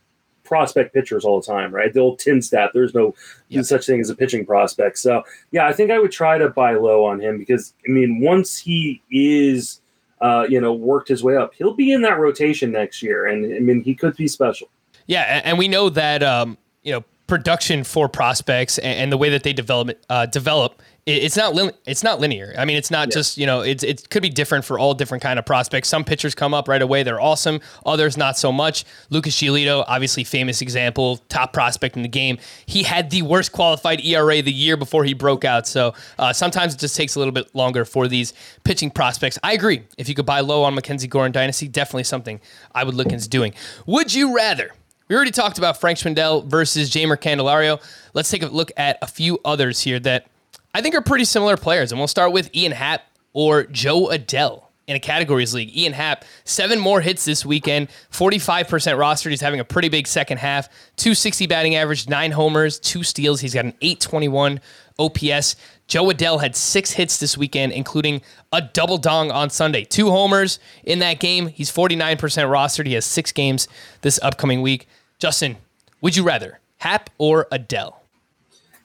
[0.45, 1.93] prospect pitchers all the time, right?
[1.93, 2.71] The old tin stat.
[2.75, 3.15] There's no
[3.49, 3.65] Yep.
[3.65, 4.99] such thing as a pitching prospect.
[4.99, 8.21] So yeah, I think I would try to buy low on him because I mean,
[8.21, 9.81] once he is,
[10.23, 13.55] uh, you know, worked his way up, he'll be in that rotation next year, and
[13.55, 14.69] I mean, he could be special.
[15.07, 19.43] Yeah, and we know that um, you know production for prospects and, the way that
[19.43, 20.81] they develop uh, develop.
[21.05, 22.55] It's not lin- it's not linear.
[22.57, 25.21] I mean, it's not just you know it's it could be different for all different
[25.21, 25.89] kind of prospects.
[25.89, 27.61] Some pitchers come up right away, they're awesome.
[27.85, 28.85] Others not so much.
[29.11, 32.39] Lucas Giolito, obviously famous example, top prospect in the game.
[32.67, 35.67] He had the worst qualified ERA the year before he broke out.
[35.67, 39.41] So uh, sometimes it just takes a little bit longer for these pitching prospects.
[39.43, 39.83] I agree.
[39.99, 42.41] If you could buy low on Mackenzie Gore in Dynasty, definitely something
[42.77, 43.55] I would look into doing.
[43.87, 44.71] Would you rather?
[45.09, 47.83] We already talked about Frank Schwindel versus Jeimer Candelario.
[48.15, 50.27] Let's take a look at a few others here that
[50.75, 51.93] I think are pretty similar players.
[51.93, 55.75] And we'll start with Ian Happ or Joe Adell in a categories league.
[55.77, 59.31] Ian Happ, seven more hits this weekend, 45% rostered.
[59.31, 63.41] He's having a pretty big second half, 260 batting average, nine homers, two steals.
[63.41, 64.61] He's got an 821
[64.99, 65.57] OPS.
[65.87, 69.85] Joe Adell had six hits this weekend, including a double dong on Sunday.
[69.85, 71.49] Two homers in that game.
[71.49, 72.87] He's 49% rostered.
[72.87, 73.69] He has six games
[74.01, 74.89] this upcoming week.
[75.19, 75.57] Justin,
[76.01, 78.02] would you rather Happ or Adell?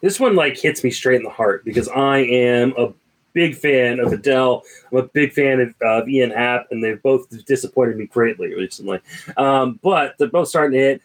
[0.02, 2.94] This one like hits me straight in the heart because I am a
[3.34, 4.64] big fan of Adell.
[4.92, 9.00] I'm a big fan of, of Ian Happ, and they've both disappointed me greatly recently.
[9.38, 11.02] Um, but they're both starting to hit.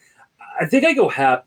[0.59, 1.45] I think I go Happ.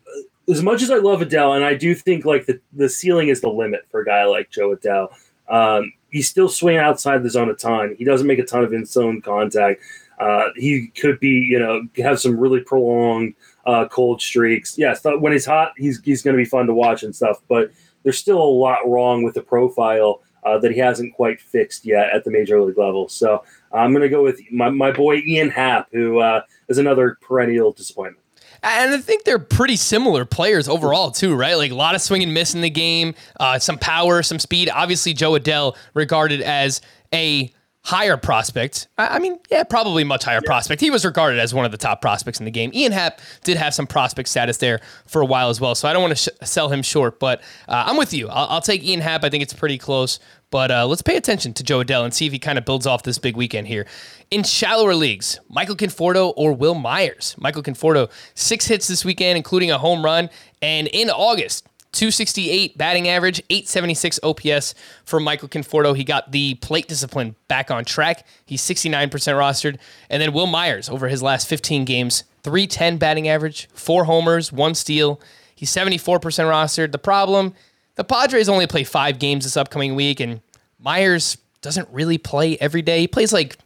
[0.49, 3.41] As much as I love Adell, and I do think like the, the ceiling is
[3.41, 5.09] the limit for a guy like Joe Adell.
[5.49, 7.95] Um, he's still swinging outside the zone a ton.
[7.97, 9.81] He doesn't make a ton of in zone contact.
[10.19, 13.35] Uh, he could be, you know, have some really prolonged
[13.67, 14.77] uh, cold streaks.
[14.77, 17.41] Yes, when he's hot, he's he's going to be fun to watch and stuff.
[17.47, 17.71] But
[18.03, 22.09] there's still a lot wrong with the profile uh, that he hasn't quite fixed yet
[22.11, 23.09] at the major league level.
[23.09, 27.17] So I'm going to go with my, my boy Ian Happ, who uh, is another
[27.21, 28.23] perennial disappointment.
[28.63, 31.55] And I think they're pretty similar players overall, too, right?
[31.55, 34.69] Like a lot of swing and miss in the game, uh, some power, some speed.
[34.73, 36.81] Obviously, Joe Adell regarded as
[37.13, 37.53] a
[37.87, 38.89] higher prospect.
[38.97, 40.81] I, mean, yeah, probably much higher prospect.
[40.81, 42.69] He was regarded as one of the top prospects in the game.
[42.73, 45.93] Ian Happ did have some prospect status there for a while as well, so I
[45.93, 47.17] don't want to sh- sell him short.
[47.17, 48.27] But uh, I'm with you.
[48.27, 49.23] I'll, I'll, take Ian Happ.
[49.23, 50.19] I think it's pretty close.
[50.49, 52.85] But uh, let's pay attention to Joe Adell and see if he kind of builds
[52.85, 53.85] off this big weekend here.
[54.31, 57.35] In shallower leagues, Michael Conforto or Wil Myers.
[57.37, 60.29] Michael Conforto, six hits this weekend, including a home run.
[60.61, 65.95] And in August, 268 batting average, 876 OPS for Michael Conforto.
[65.95, 68.25] He got the plate discipline back on track.
[68.45, 69.77] He's 69% rostered.
[70.09, 74.75] And then Wil Myers over his last 15 games, 310 batting average, four homers, one
[74.75, 75.19] steal.
[75.55, 76.91] He's 74% rostered.
[76.91, 77.53] The problem,
[77.95, 80.41] the Padres only play five games this upcoming week, and
[80.79, 83.01] Myers doesn't really play every day.
[83.01, 83.57] He plays like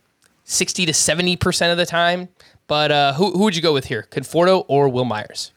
[0.45, 2.29] 60 to 70% of the time.
[2.67, 5.51] But uh, who, who would you go with here, Conforto or Wil Myers?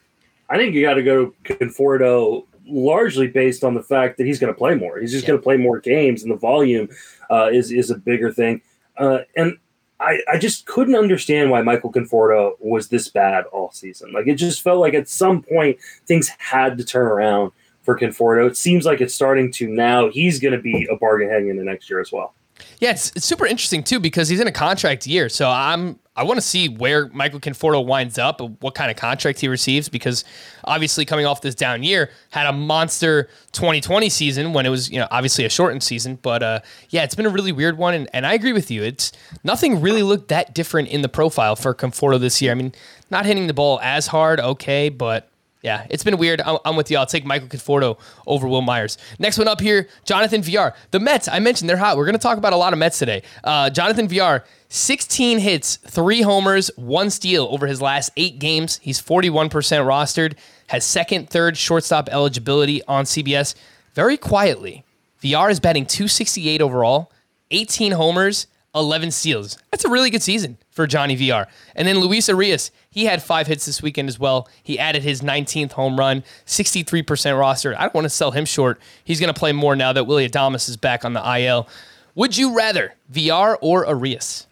[0.49, 4.53] I think you got to go Conforto largely based on the fact that he's going
[4.53, 4.99] to play more.
[4.99, 5.29] He's just yeah.
[5.29, 6.89] going to play more games, and the volume
[7.29, 8.61] uh, is is a bigger thing.
[8.97, 9.57] Uh, and
[9.99, 14.11] I, I just couldn't understand why Michael Conforto was this bad all season.
[14.11, 17.51] Like it just felt like at some point things had to turn around
[17.83, 18.47] for Conforto.
[18.47, 20.09] It seems like it's starting to now.
[20.09, 22.33] He's going to be a bargain heading into next year as well.
[22.79, 25.29] Yeah, it's, it's super interesting too because he's in a contract year.
[25.29, 28.97] So I'm I want to see where Michael Conforto winds up, and what kind of
[28.97, 30.23] contract he receives, because
[30.63, 34.99] obviously coming off this down year, had a monster 2020 season when it was, you
[34.99, 36.17] know, obviously a shortened season.
[36.21, 38.83] But uh, yeah, it's been a really weird one, and, and I agree with you.
[38.83, 39.11] It's
[39.43, 42.51] nothing really looked that different in the profile for Conforto this year.
[42.51, 42.73] I mean,
[43.11, 45.29] not hitting the ball as hard, okay, but
[45.65, 46.41] yeah, it's been weird.
[46.41, 46.97] I'm, I'm, with you.
[46.97, 47.97] I'll take Michael Conforto
[48.27, 48.99] over Wil Myers.
[49.17, 50.75] Next one up here, Jonathan Villar.
[50.91, 51.97] The Mets, I mentioned they're hot.
[51.97, 53.23] We're going to talk about a lot of Mets today.
[53.43, 54.45] Uh, Jonathan Villar,
[54.75, 58.77] 16 hits, three homers, one steal over his last eight games.
[58.83, 60.33] He's 41% rostered,
[60.67, 63.55] has second, third shortstop eligibility on CBS.
[63.93, 64.83] Very quietly,
[65.19, 67.09] Villar is batting 268 overall,
[67.51, 69.57] 18 homers, 11 steals.
[69.71, 71.47] That's a really good season for Johnny Villar.
[71.73, 74.49] And then Luis Urias, he had five hits this weekend as well.
[74.61, 77.73] He added his 19th home run, 63% roster.
[77.77, 78.81] I don't want to sell him short.
[79.05, 81.69] He's going to play more now that Willy Adames is back on the IL.
[82.15, 84.44] Would you rather Villar or Urias?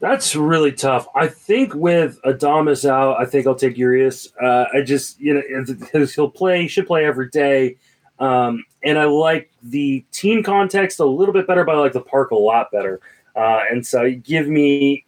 [0.00, 1.06] That's really tough.
[1.14, 4.32] I think with Adames out, I think I'll take Urias.
[4.42, 7.76] Uh, I just, you know, he'll play, should play every day.
[8.18, 12.00] Um, and I like the team context a little bit better, but I like the
[12.00, 13.00] park a lot better.
[13.36, 15.04] Uh, and so give me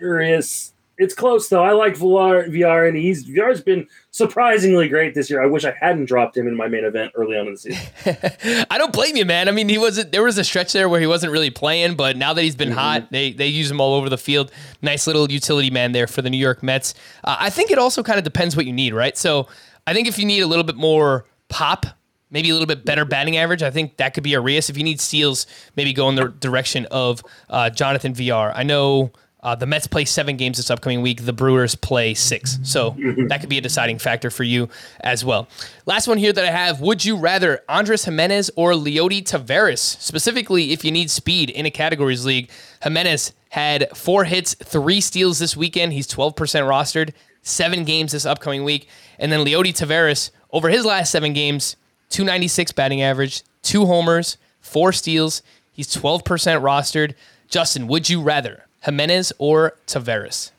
[0.00, 0.72] Urias.
[1.00, 1.64] It's close though.
[1.64, 5.42] I like Villar, VR, and he's Villar's been surprisingly great this year.
[5.42, 8.66] I wish I hadn't dropped him in my main event early on in the season.
[8.70, 9.48] I don't blame you, man.
[9.48, 10.12] I mean, he wasn't.
[10.12, 12.68] There was a stretch there where he wasn't really playing, but now that he's been
[12.68, 12.78] mm-hmm.
[12.78, 14.52] hot, they they use him all over the field.
[14.82, 16.92] Nice little utility man there for the New York Mets.
[17.24, 19.16] Uh, I think it also kind of depends what you need, right?
[19.16, 19.48] So
[19.86, 21.86] I think if you need a little bit more pop
[22.30, 23.60] maybe a little bit better batting average.
[23.60, 24.70] I think that could be Urias.
[24.70, 28.52] If you need steals, maybe go in the direction of uh, Jonathan Villar.
[28.54, 29.10] I know
[29.42, 31.24] uh, the Mets play seven games this upcoming week.
[31.24, 32.58] The Brewers play six.
[32.62, 32.96] So
[33.28, 34.68] that could be a deciding factor for you
[35.00, 35.48] as well.
[35.86, 39.78] Last one here that I have Would you rather Andres Gimenez or Leody Taveras?
[39.78, 42.50] Specifically, if you need speed in a categories league,
[42.82, 45.92] Gimenez had four hits, three steals this weekend.
[45.92, 48.88] He's 12% rostered, seven games this upcoming week.
[49.18, 51.76] And then Leody Taveras, over his last seven games,
[52.10, 55.42] 296 batting average, two homers, four steals.
[55.72, 56.22] He's 12%
[56.60, 57.14] rostered.
[57.48, 60.52] Justin, would you rather Gimenez or Taveras?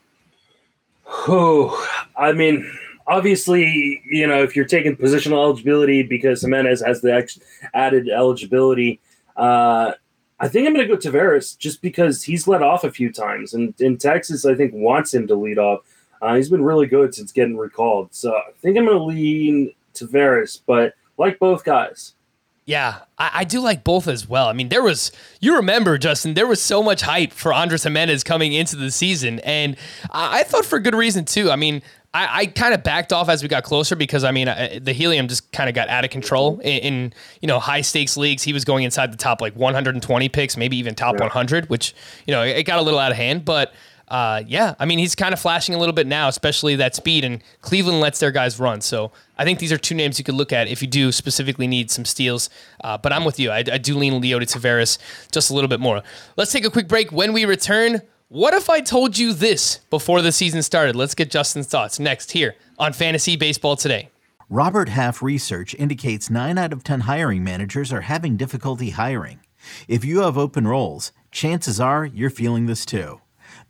[1.27, 2.71] Oh, I mean,
[3.07, 7.39] obviously, you know, if you're taking positional eligibility because Gimenez has the ex-
[7.73, 8.99] added eligibility,
[9.35, 9.93] uh,
[10.39, 13.53] I think I'm going to go Taveras just because he's let off a few times,
[13.53, 15.81] and in Texas, I think wants him to lead off.
[16.21, 19.73] Uh, he's been really good since getting recalled, so I think I'm going to lean
[19.93, 22.13] Taveras, but like both guys.
[22.71, 24.47] Yeah, I, I, do like both as well.
[24.47, 28.23] I mean, there was, you remember, Justin, there was so much hype for Andres Gimenez
[28.23, 29.39] coming into the season.
[29.39, 29.75] And
[30.09, 31.51] I, I thought for good reason, too.
[31.51, 31.81] I mean,
[32.13, 34.93] I, I kind of backed off as we got closer because, I mean, I, the
[34.93, 38.41] helium just kind of got out of control in, in, you know, high stakes leagues.
[38.41, 41.23] He was going inside the top like 120 picks, maybe even top yeah.
[41.23, 41.93] 100, which,
[42.25, 43.43] you know, it got a little out of hand.
[43.43, 43.73] But,
[44.07, 47.25] uh, yeah, I mean, he's kind of flashing a little bit now, especially that speed,
[47.25, 48.79] and Cleveland lets their guys run.
[48.79, 51.65] So I think these are two names you could look at if you do specifically
[51.65, 52.51] need some steals.
[52.83, 53.49] Uh, but I'm with you.
[53.49, 54.99] I, I do lean Leody Taveras
[55.31, 56.03] just a little bit more.
[56.37, 57.11] Let's take a quick break.
[57.11, 60.95] When we return, what if I told you this before the season started?
[60.95, 64.09] Let's get Justin's thoughts next here on Fantasy Baseball Today.
[64.47, 69.39] Robert Half research indicates 9 out of 10 hiring managers are having difficulty hiring.
[69.87, 73.21] If you have open roles, chances are you're feeling this too.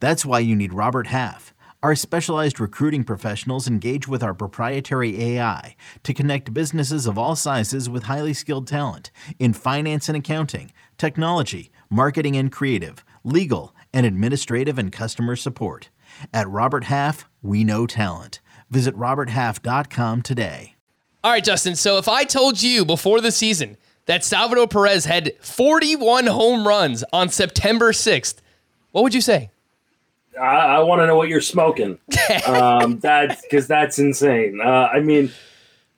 [0.02, 1.54] That's why you need Robert Half.
[1.84, 7.90] Our specialized recruiting professionals engage with our proprietary AI to connect businesses of all sizes
[7.90, 14.78] with highly skilled talent in finance and accounting, technology, marketing and creative, legal, and administrative
[14.78, 15.90] and customer support.
[16.32, 18.42] At Robert Half, we know talent.
[18.70, 20.76] Visit RobertHalf.com today.
[21.24, 21.76] All right, Justin.
[21.76, 27.04] So if I told you before the season that Salvador Perez had 41 home runs
[27.12, 28.36] on September 6th,
[28.92, 29.50] what would you say?
[30.40, 31.98] I, I want to know what you're smoking.
[32.48, 34.60] um, that because that's insane.
[34.64, 35.32] Uh, I mean,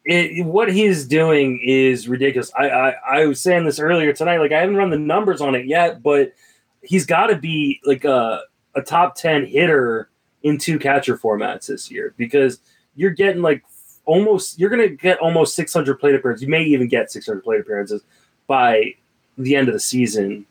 [0.05, 2.51] it, what he's doing is ridiculous.
[2.57, 4.39] I, I I was saying this earlier tonight.
[4.39, 6.33] Like I haven't run the numbers on it yet, but
[6.81, 8.41] he's got to be like a
[8.75, 10.09] a top ten hitter
[10.43, 12.59] in two catcher formats this year because
[12.95, 13.63] you're getting like
[14.05, 16.43] almost you're going to get almost 600 plate appearances.
[16.43, 18.03] You may even get 600 plate appearances
[18.47, 18.93] by
[19.37, 20.45] the end of the season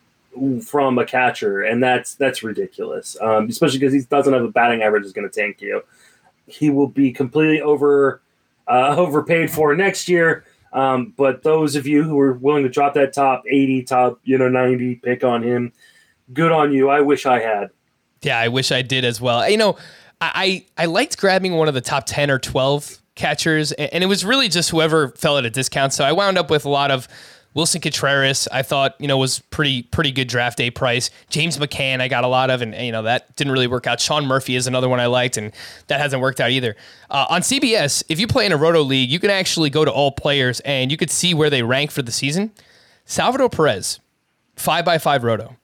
[0.65, 3.17] from a catcher, and that's that's ridiculous.
[3.21, 5.83] Um, especially because he doesn't have a batting average that's going to tank you.
[6.47, 8.21] He will be completely over
[8.67, 10.45] uh, overpaid for next year.
[10.73, 14.39] Um, but those of you who are willing to drop that top 80, top you
[14.39, 15.73] know 90 pick on him,
[16.33, 16.89] good on you.
[16.89, 17.71] I wish I had.
[18.23, 19.49] Yeah, I wish I did as well.
[19.49, 19.77] You know,
[20.21, 24.25] I I liked grabbing one of the top 10 or 12 catchers, and it was
[24.25, 25.93] really just whoever fell at a discount.
[25.93, 27.09] So I wound up with a lot of
[27.55, 31.11] Willson Contreras, I thought, you know, was pretty pretty good draft day price.
[31.29, 34.01] James McCann, I got a lot of, and you know that didn't really work out.
[34.01, 35.53] Sean Murphy is another one I liked, and
[35.89, 36.77] that hasn't worked out either.
[37.11, 39.93] Uh, on CBS, if you play in a Roto league, you can actually go to
[39.93, 42.53] all players and you could see where they rank for the season.
[43.05, 44.01] Salvador Perez,
[44.57, 45.57] five by five Roto,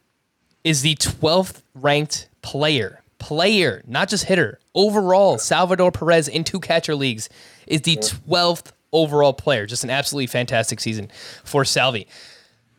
[0.64, 4.59] is the twelfth ranked player, player, not just hitter.
[4.74, 7.31] Overall, Salvador Perez in two catcher leagues
[7.66, 9.66] is the twelfth overall player.
[9.66, 11.11] Just an absolutely fantastic season
[11.44, 12.07] for Salvi.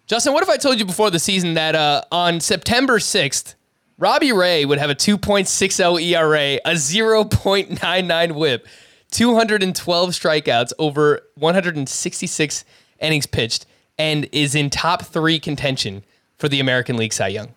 [0.08, 3.54] Justin, what if I told you before the season that uh, on September 6th,
[4.00, 8.66] Robbie Ray would have a 2.60 ERA, a 0.99 whip,
[9.12, 12.66] 212 strikeouts over 166
[13.02, 13.66] innings pitched,
[13.98, 16.04] and is in top three contention
[16.38, 17.54] for the American League Cy Young?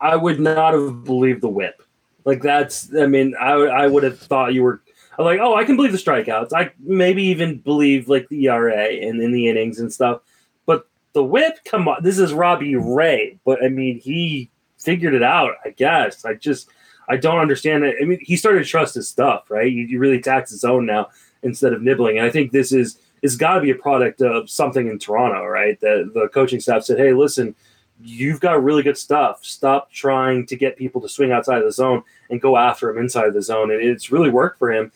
[0.00, 1.82] I would not have believed the whip.
[2.24, 4.80] Like that's, I mean, I, I would have thought you were
[5.18, 6.52] I'm like, oh, I can believe the strikeouts.
[6.54, 10.22] I maybe even believe like the ERA and in the innings and stuff.
[10.64, 13.38] But the whip, come on, this is Robbie Ray.
[13.44, 15.52] But I mean, he figured it out.
[15.64, 16.24] I guess.
[16.24, 16.68] I just
[17.08, 17.96] I don't understand it.
[18.00, 19.70] I mean, he started to trust his stuff, right?
[19.70, 21.08] You, you really tax his own now
[21.42, 22.18] instead of nibbling.
[22.18, 25.44] And I think this is it's got to be a product of something in Toronto,
[25.44, 25.78] right?
[25.80, 27.54] The the coaching staff said, hey, listen
[28.02, 29.44] you've got really good stuff.
[29.44, 32.98] Stop trying to get people to swing outside of the zone and go after him
[32.98, 33.70] inside of the zone.
[33.70, 34.92] And it's really worked for him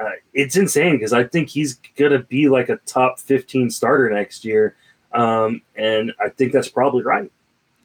[0.00, 4.44] uh, it's insane because I think he's gonna be like a top 15 starter next
[4.44, 4.76] year,
[5.12, 7.30] um, and I think that's probably right.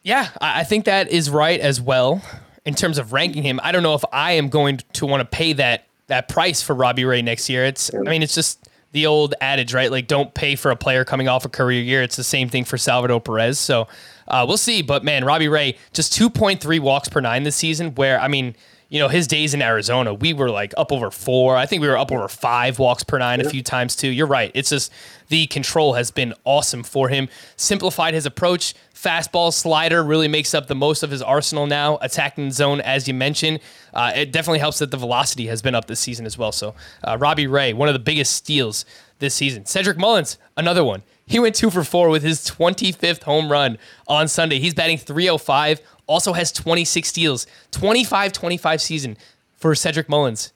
[0.04, 2.22] Yeah, I think that is right as well
[2.66, 3.60] in terms of ranking him.
[3.64, 6.76] I don't know if I am going to want to pay that that price for
[6.76, 7.66] Robbie Ray next year.
[7.66, 9.90] It's I mean it's just the old adage, right?
[9.90, 12.04] Like don't pay for a player coming off a career year.
[12.04, 13.58] It's the same thing for Salvador Perez.
[13.58, 13.88] So
[14.28, 14.82] uh, we'll see.
[14.82, 17.96] But man, Robbie Ray just 2.3 walks per nine this season.
[17.96, 18.56] Where I mean
[18.94, 21.58] you know, his days in Arizona, we were like up over four.
[21.58, 24.08] I think we were up over five walks per nine a few times too.
[24.08, 24.52] You're right.
[24.54, 24.92] It's just
[25.30, 27.28] the control has been awesome for him.
[27.56, 28.76] Simplified his approach.
[28.94, 31.98] Fastball slider really makes up the most of his arsenal now.
[32.02, 33.62] Attacking zone, as you mentioned,
[33.96, 36.52] uh, it definitely helps that the velocity has been up this season as well.
[36.52, 38.86] So, uh, Robbie Ray, one of the biggest steals
[39.18, 39.66] this season.
[39.66, 41.02] Cedric Mullins, another one.
[41.26, 44.60] He went two for four with his 25th home run on Sunday.
[44.60, 49.18] He's batting 305 also has 26 steals, 25 25 season
[49.56, 50.52] for Cedric Mullins.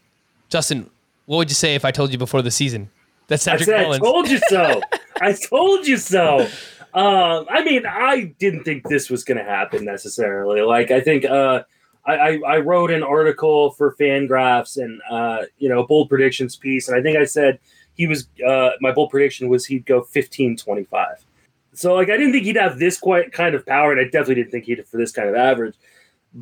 [0.50, 0.90] Justin,
[1.26, 2.90] what would you say if I told you before the season
[3.28, 4.02] that Cedric I said, Mullins?
[4.02, 4.82] I told you so.
[5.22, 6.48] I told you so.
[6.94, 10.62] Um, I mean, I didn't think this was going to happen necessarily.
[10.62, 11.64] Like, I think uh,
[12.06, 16.88] I, I, I, wrote an article for Fangraphs and uh, you know bold predictions piece,
[16.88, 17.60] and I think I said
[17.98, 21.26] he was uh, my bold prediction was he'd go 15 25.
[21.74, 24.36] So like I didn't think he'd have this quite kind of power, and I definitely
[24.36, 25.76] didn't think he'd for this kind of average.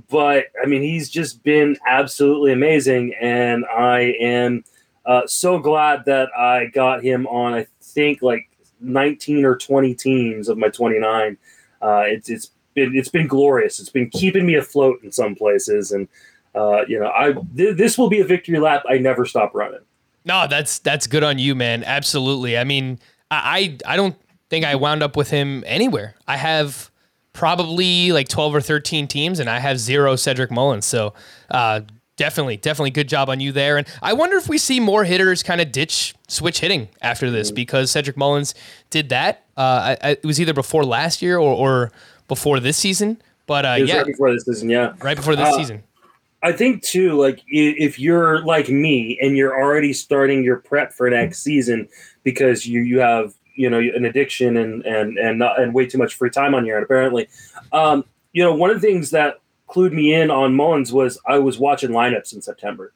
[0.10, 4.64] But I mean, he's just been absolutely amazing, and I am
[5.06, 7.54] uh, so glad that I got him on.
[7.54, 8.50] I think like
[8.82, 11.38] 19 or 20 teams of my 29.
[11.82, 13.80] Uh, it's it's been it's been glorious.
[13.80, 16.08] It's been keeping me afloat in some places, and
[16.56, 18.84] uh, you know, I th- this will be a victory lap.
[18.88, 19.82] I never stop running.
[20.26, 21.84] No, that's that's good on you, man.
[21.84, 22.58] Absolutely.
[22.58, 24.16] I mean, I I don't
[24.50, 26.16] think I wound up with him anywhere.
[26.28, 26.92] I have
[27.34, 30.86] probably like 12 or 13 teams and I have zero Cedric Mullins.
[30.86, 31.14] So,
[31.52, 31.82] uh,
[32.16, 33.78] definitely, definitely good job on you there.
[33.78, 37.50] And I wonder if we see more hitters kind of ditch switch hitting after this
[37.50, 37.56] mm-hmm.
[37.56, 38.56] because Cedric Mullins
[38.90, 39.44] did that.
[39.58, 41.92] Uh, I, I, it was either before last year or, or
[42.28, 43.22] before this season.
[43.48, 45.84] But uh, yeah, right before this season, yeah, right before this uh, season.
[46.46, 51.10] I think too, like if you're like me and you're already starting your prep for
[51.10, 51.90] next season
[52.24, 55.98] because you you have you know an addiction and and and not, and way too
[55.98, 57.28] much free time on your end apparently.
[57.72, 61.40] Um, you know, one of the things that clued me in on Mullins was I
[61.40, 62.94] was watching lineups in September,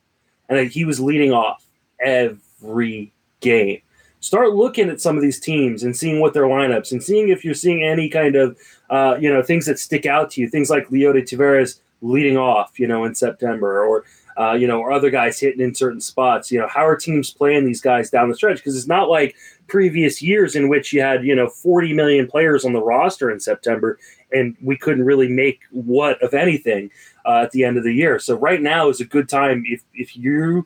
[0.47, 1.65] and he was leading off
[1.99, 3.81] every game.
[4.19, 7.43] Start looking at some of these teams and seeing what their lineups and seeing if
[7.43, 8.55] you're seeing any kind of
[8.91, 10.47] uh, you know things that stick out to you.
[10.47, 14.05] Things like Leody Taveras leading off, you know, in September, or
[14.37, 16.51] uh, you know, or other guys hitting in certain spots.
[16.51, 18.57] You know, how are teams playing these guys down the stretch?
[18.57, 19.35] Because it's not like
[19.67, 23.39] previous years in which you had you know 40 million players on the roster in
[23.39, 23.99] September,
[24.31, 26.89] and we couldn't really make what of anything
[27.25, 28.19] uh, at the end of the year.
[28.19, 30.65] So right now is a good time if if you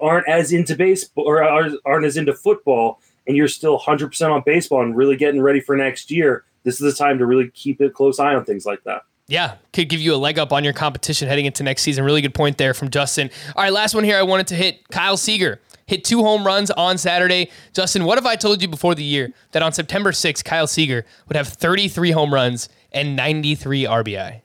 [0.00, 4.82] aren't as into baseball or aren't as into football and you're still 100% on baseball
[4.82, 7.88] and really getting ready for next year, this is the time to really keep a
[7.88, 9.02] close eye on things like that.
[9.26, 12.04] Yeah, could give you a leg up on your competition heading into next season.
[12.04, 13.30] Really good point there from Justin.
[13.56, 14.18] All right, last one here.
[14.18, 15.60] I wanted to hit Kyle Seager.
[15.86, 17.50] Hit two home runs on Saturday.
[17.74, 21.04] Justin, what if I told you before the year that on September 6th, Kyle Seager
[21.28, 24.40] would have 33 home runs and 93 RBI?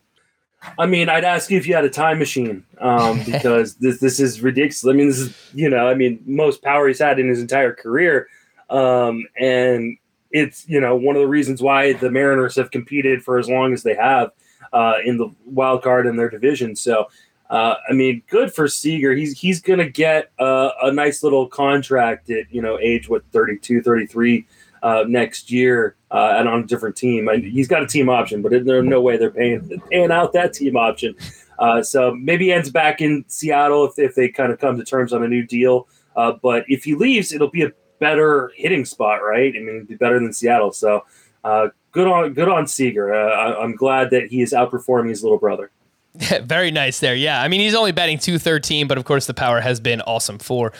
[0.77, 4.19] I mean, I'd ask you if you had a time machine um, because this this
[4.19, 4.85] is ridiculous.
[4.85, 7.73] I mean, this is you know, I mean, most power he's had in his entire
[7.73, 8.27] career,
[8.69, 9.97] um, and
[10.31, 13.73] it's you know one of the reasons why the Mariners have competed for as long
[13.73, 14.31] as they have
[14.73, 16.75] uh, in the wild card in their division.
[16.75, 17.07] So,
[17.49, 19.13] uh, I mean, good for Seager.
[19.13, 23.81] He's he's gonna get uh, a nice little contract at you know age what 32,
[23.81, 24.45] 33
[24.81, 27.29] uh, next year uh, and on a different team.
[27.41, 30.77] He's got a team option, but there's no way they're paying paying out that team
[30.77, 31.15] option.
[31.57, 34.83] Uh, so maybe he ends back in Seattle if, if they kind of come to
[34.83, 35.87] terms on a new deal.
[36.15, 39.53] Uh, but if he leaves, it'll be a better hitting spot, right?
[39.55, 40.71] I mean, it'd be better than Seattle.
[40.71, 41.03] So
[41.43, 43.13] uh, good on good on Seager.
[43.13, 45.71] Uh, I, I'm glad that he is outperforming his little brother.
[46.43, 47.15] Very nice there.
[47.15, 47.41] Yeah.
[47.41, 50.73] I mean, he's only batting 213, but of course, the power has been awesome for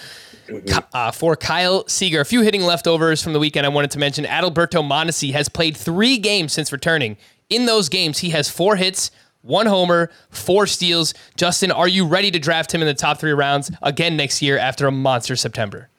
[0.50, 0.80] Mm-hmm.
[0.94, 2.22] Uh, for Kyle Seager.
[2.22, 4.26] A few hitting leftovers from the weekend I wanted to mention.
[4.26, 7.18] Adalberto Mondesi has played three games since returning.
[7.50, 11.14] In those games, he has four hits, one homer, four steals.
[11.36, 14.58] Justin, are you ready to draft him in the top three rounds again next year
[14.58, 15.90] after a monster September?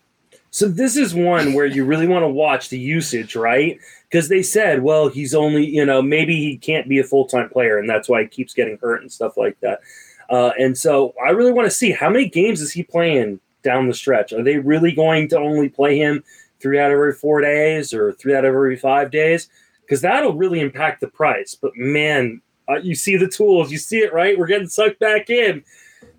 [0.50, 3.78] So this is one where you really want to watch the usage, right?
[4.08, 7.48] Because they said, well, he's only, you know, maybe he can't be a full time
[7.48, 9.80] player, and that's why he keeps getting hurt and stuff like that.
[10.28, 13.88] Uh, and so I really want to see how many games is he playing down
[13.88, 14.32] the stretch?
[14.32, 16.24] Are they really going to only play him
[16.60, 19.48] three out of every four days or three out of every five days?
[19.82, 21.54] Because that'll really impact the price.
[21.54, 24.38] But man, uh, you see the tools, you see it, right?
[24.38, 25.64] We're getting sucked back in.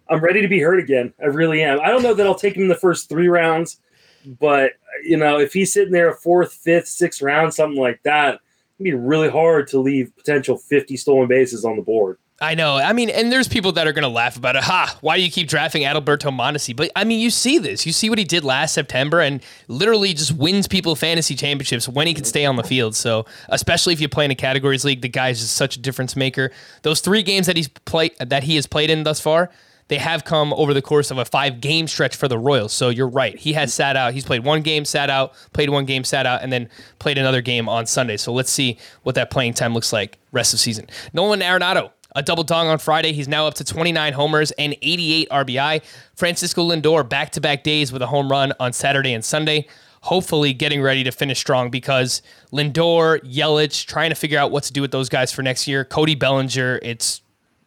[0.10, 1.14] I'm ready to be hurt again.
[1.22, 1.80] I really am.
[1.80, 3.80] I don't know that I'll take him in the first three rounds,
[4.26, 8.40] but you know, if he's sitting there fourth, fifth, sixth round, something like that,
[8.76, 12.18] it'd be really hard to leave potential 50 stolen bases on the board.
[12.42, 12.78] I know.
[12.78, 14.64] I mean, and there's people that are going to laugh about it.
[14.64, 14.98] Ha!
[15.02, 16.76] Why do you keep drafting Adalberto Mondesi?
[16.76, 17.86] But I mean, you see this.
[17.86, 22.08] You see what he did last September, and literally just wins people fantasy championships when
[22.08, 22.96] he can stay on the field.
[22.96, 26.16] So, especially if you play in a categories league, the guy's just such a difference
[26.16, 26.52] maker.
[26.82, 29.52] Those three games that he's played that he has played in thus far,
[29.92, 32.72] they have come over the course of a five game stretch for the Royals.
[32.72, 33.38] So you're right.
[33.38, 34.14] He has sat out.
[34.14, 36.70] He's played one game, sat out, played one game, sat out, and then
[37.00, 38.16] played another game on Sunday.
[38.16, 40.88] So let's see what that playing time looks like rest of season.
[41.12, 43.12] Nolan Arenado a double dong on Friday.
[43.12, 45.82] He's now up to 29 homers and 88 RBI.
[46.16, 49.68] Francisco Lindor back to back days with a home run on Saturday and Sunday.
[50.04, 52.22] Hopefully, getting ready to finish strong because
[52.54, 55.84] Lindor, Yelich, trying to figure out what to do with those guys for next year.
[55.84, 57.22] Cody Bellinger, it's,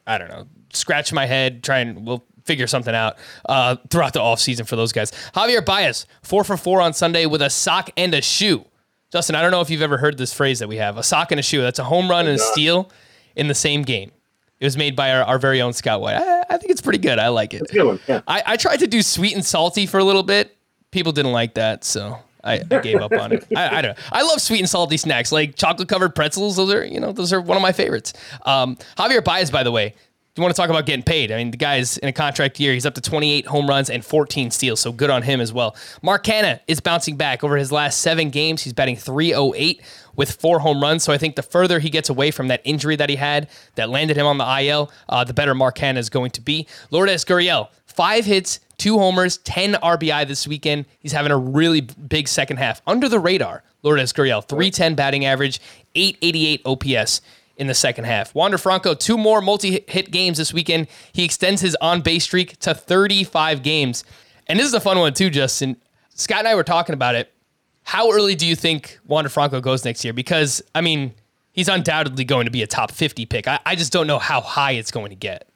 [0.07, 0.47] I don't know,
[0.77, 3.17] scratch my head, try and we'll figure something out
[3.49, 5.11] uh, throughout the offseason for those guys.
[5.35, 8.65] Javier Baez, four for four on Sunday with a sock and a shoe.
[9.11, 11.31] Justin, I don't know if you've ever heard this phrase that we have a sock
[11.31, 11.63] and a shoe.
[11.63, 12.91] That's a home run and a steal
[13.37, 14.11] in the same game.
[14.61, 16.17] It was made by our, our very own Scott White.
[16.17, 17.19] I, I think it's pretty good.
[17.19, 17.63] I like it.
[17.71, 18.01] Good one.
[18.07, 18.23] Yeah.
[18.27, 20.57] I, I tried to do sweet and salty for a little bit.
[20.91, 23.47] People didn't like that, so I, I gave up on it.
[23.57, 23.99] I, I, don't.
[24.13, 26.57] I love sweet and salty snacks like chocolate covered pretzels.
[26.57, 28.13] Those are you know those are one of my favorites.
[28.47, 29.95] Um, Javier Baez, by the way,
[30.37, 31.31] you want to talk about getting paid?
[31.31, 32.73] I mean, the guy's in a contract year.
[32.73, 35.77] He's up to 28 home runs and 14 steals, so good on him as well.
[36.03, 38.63] Mark Canha is bouncing back over his last seven games.
[38.63, 39.81] He's batting 308
[40.17, 41.05] with four home runs.
[41.05, 43.91] So I think the further he gets away from that injury that he had that
[43.91, 46.67] landed him on the IL, uh, the better Mark Canha is going to be.
[46.91, 50.87] Lourdes Gurriel, five hits, two homers, 10 RBI this weekend.
[50.99, 53.63] He's having a really big second half under the radar.
[53.83, 55.61] Lourdes Gurriel, 310 batting average,
[55.95, 57.21] 888 OPS
[57.57, 58.35] in the second half.
[58.35, 60.89] Wander Franco, two more multi hit games this weekend.
[61.13, 64.05] He extends his on base streak to 35 games.
[64.47, 65.77] And this is a fun one, too, Justin.
[66.15, 67.33] Scott and I were talking about it.
[67.85, 70.13] How early do you think Wander Franco goes next year?
[70.13, 71.15] Because, I mean,
[71.53, 73.47] he's undoubtedly going to be a top 50 pick.
[73.47, 75.49] I, I just don't know how high it's going to get.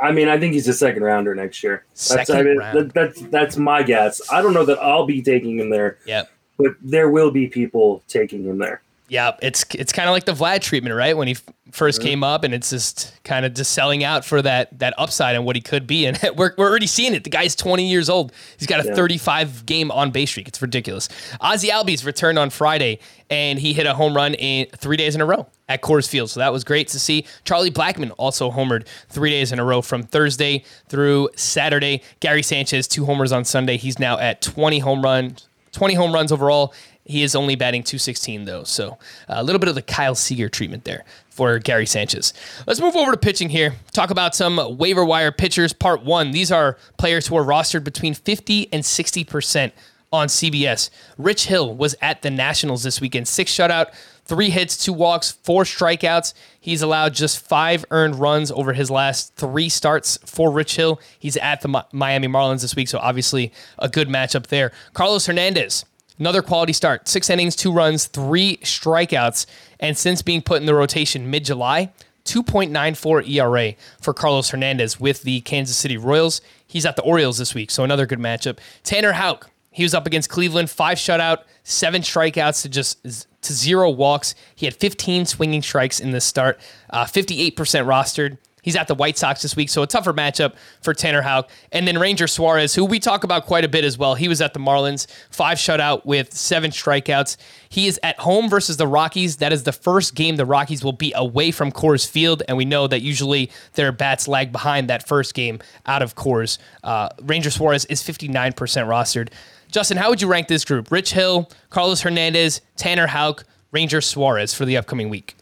[0.00, 1.84] I mean, I think he's a second rounder next year.
[1.94, 2.78] Second that's, I mean, round.
[2.78, 4.20] that, that's that's my guess.
[4.30, 5.98] I don't know that I'll be taking him there.
[6.06, 6.30] Yep.
[6.58, 8.82] but there will be people taking him there.
[9.08, 11.14] Yeah, it's it's kind of like the Vlad treatment, right?
[11.14, 11.42] When he f-
[11.72, 15.36] 1st came up, and it's just kind of just selling out for that that upside
[15.36, 16.06] and what he could be.
[16.06, 17.22] And we're, we're already seeing it.
[17.22, 18.32] The guy's 20 years old.
[18.58, 18.94] He's got a Yeah.
[18.94, 20.48] 35 game on base streak.
[20.48, 21.08] It's ridiculous.
[21.42, 22.98] Ozzy Albies returned on Friday,
[23.28, 26.30] and he hit a home run in three days in a row at Coors Field.
[26.30, 27.26] So that was great to see.
[27.44, 32.00] Charlie Blackmon also homered three days in a row from Thursday through Saturday.
[32.20, 33.76] Gary Sanchez two homers on Sunday.
[33.76, 35.46] He's now at 20 home runs.
[35.72, 36.72] 20 home runs overall.
[37.04, 38.98] He is only batting 216 though, so
[39.28, 42.32] uh, a little bit of the Kyle Seager treatment there for Gary Sanchez.
[42.66, 43.74] Let's move over to pitching here.
[43.92, 45.72] Talk about some waiver wire pitchers.
[45.72, 46.30] Part one.
[46.30, 49.74] These are players who are rostered between 50 and 60 percent
[50.14, 50.90] on CBS.
[51.18, 53.28] Rich Hill was at the Nationals this weekend.
[53.28, 53.92] Six shutout,
[54.24, 56.32] three hits, two walks, four strikeouts.
[56.60, 61.00] He's allowed just five earned runs over his last three starts for Rich Hill.
[61.18, 64.72] He's at the Miami Marlins this week, so obviously a good matchup there.
[64.94, 65.84] Carlos Hernandez.
[66.18, 67.08] Another quality start.
[67.08, 69.46] Six innings, two runs, three strikeouts.
[69.80, 71.92] And since being put in the rotation mid July,
[72.24, 76.40] 2.94 ERA for Carlos Hernandez with the Kansas City Royals.
[76.66, 78.58] He's at the Orioles this week, so another good matchup.
[78.82, 83.90] Tanner Houck, he was up against Cleveland, five shutout, seven strikeouts to just to zero
[83.90, 84.34] walks.
[84.54, 86.58] He had 15 swinging strikes in this start,
[86.90, 88.38] uh, 58% rostered.
[88.64, 91.50] He's at the White Sox this week, so a tougher matchup for Tanner Houck.
[91.70, 94.14] And then Ranger Suarez, who we talk about quite a bit as well.
[94.14, 97.36] He was at the Marlins, five shutout with seven strikeouts.
[97.68, 99.36] He is at home versus the Rockies.
[99.36, 102.64] That is the first game the Rockies will be away from Coors Field, and we
[102.64, 106.56] know that usually their bats lag behind that first game out of Coors.
[106.82, 109.28] Uh, Ranger Suarez is 59% rostered.
[109.70, 110.90] Justin, how would you rank this group?
[110.90, 115.36] Rich Hill, Carlos Hernandez, Tanner Houck, Ranger Suarez for the upcoming week.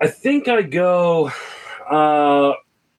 [0.00, 1.30] I think I go
[1.90, 2.54] uh,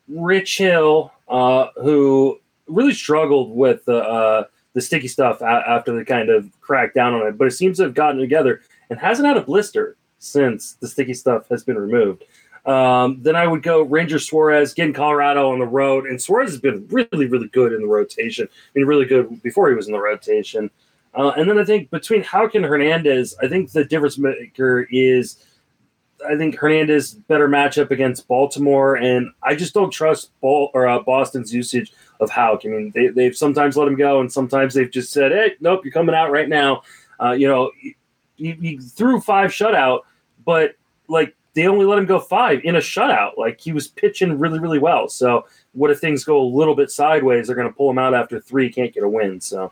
[0.07, 6.29] Rich Hill, uh, who really struggled with the uh, the sticky stuff after they kind
[6.29, 9.37] of cracked down on it, but it seems to have gotten together and hasn't had
[9.37, 12.23] a blister since the sticky stuff has been removed.
[12.65, 16.61] Um, then I would go Ranger Suarez, getting Colorado on the road, and Suarez has
[16.61, 18.47] been really, really good in the rotation.
[18.51, 20.69] I mean, really good before he was in the rotation.
[21.13, 25.43] Uh, and then I think between Houck and Hernandez, I think the difference maker is
[26.27, 30.99] I think Hernandez better matchup against Baltimore, and I just don't trust Ball, or uh,
[30.99, 32.61] Boston's usage of Houck.
[32.65, 35.81] I mean, they, they've sometimes let him go, and sometimes they've just said, "Hey, nope,
[35.83, 36.83] you're coming out right now."
[37.21, 37.71] Uh, you know,
[38.35, 40.01] he, he threw five shutout,
[40.45, 40.75] but
[41.07, 43.37] like they only let him go five in a shutout.
[43.37, 45.09] Like he was pitching really, really well.
[45.09, 47.47] So what if things go a little bit sideways?
[47.47, 49.41] They're going to pull him out after three, can't get a win.
[49.41, 49.71] So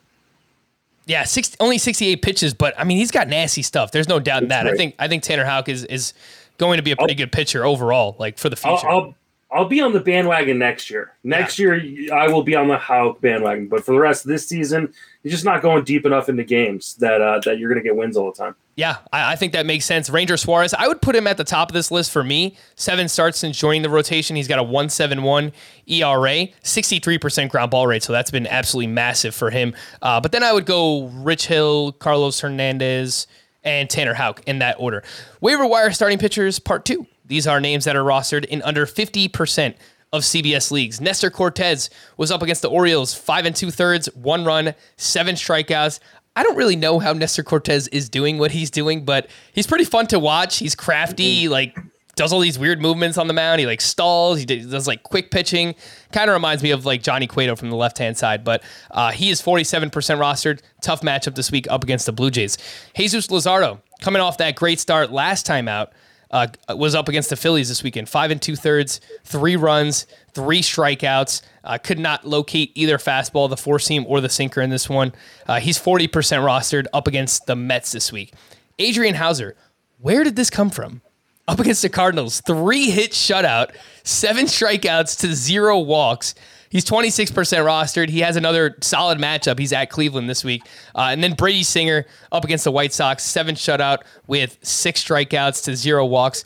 [1.05, 3.91] Yeah, six, only 68 pitches, but I mean he's got nasty stuff.
[3.91, 4.67] There's no doubt in that.
[4.67, 6.13] I think I think Tanner Houck is is
[6.59, 8.89] going to be a pretty good pitcher overall, like for the I'll, future.
[8.89, 9.15] I'll
[9.51, 11.13] I'll be on the bandwagon next year.
[11.23, 11.81] Next year,
[12.13, 13.67] I will be on the Houck bandwagon.
[13.67, 14.93] But for the rest of this season,
[15.23, 17.95] you're just not going deep enough into games that uh, that you're going to get
[17.95, 18.53] wins all the time.
[18.75, 20.07] yeah, I, I think that makes sense.
[20.07, 22.57] Ranger Suarez, I would put him at the top of this list for me.
[22.75, 24.35] Seven starts since joining the rotation.
[24.35, 25.51] He's got a 171
[25.87, 28.03] ERA, 63% ground ball rate.
[28.03, 29.73] So that's been absolutely massive for him.
[30.03, 33.25] Uh, but then I would go Rich Hill, Carlos Hernandez,
[33.63, 35.03] and Tanner Houck in that order.
[35.41, 37.07] Waiver wire starting pitchers, part two.
[37.25, 39.75] These are names that are rostered in under 50%
[40.11, 40.99] of CBS leagues.
[40.99, 45.99] Nestor Cortes was up against the Orioles, five and two thirds, one run, seven strikeouts.
[46.35, 49.83] I don't really know how Nestor Cortes is doing what he's doing, but he's pretty
[49.83, 50.57] fun to watch.
[50.57, 51.51] He's crafty, mm-hmm.
[51.51, 51.77] like
[52.19, 53.61] does all these weird movements on the mound.
[53.61, 54.39] He like stalls.
[54.39, 55.73] He does like quick pitching.
[56.11, 58.61] Kind of reminds me of like Johnny Cueto from the left hand side, but
[58.91, 60.59] uh, he is 47% rostered.
[60.81, 62.57] Tough matchup this week up against the Blue Jays.
[62.93, 65.93] Jesus Luzardo coming off that great start last time out
[66.31, 68.09] uh, was up against the Phillies this weekend.
[68.09, 71.41] Five and two thirds, three runs, three strikeouts.
[71.63, 75.13] Uh, could not locate either fastball, the four seam, or the sinker in this one.
[75.47, 78.33] Uh, he's 40% rostered up against the Mets this week.
[78.77, 79.55] Adrian Houser,
[79.99, 81.01] where did this come from?
[81.49, 83.71] Up against the Cardinals, three hit shutout,
[84.03, 86.35] seven strikeouts to zero walks.
[86.69, 88.09] He's 26% rostered.
[88.09, 89.57] He has another solid matchup.
[89.57, 90.61] He's at Cleveland this week.
[90.93, 95.63] Uh, and then Brady Singer up against the White Sox, seven shutout with six strikeouts
[95.63, 96.43] to zero walks.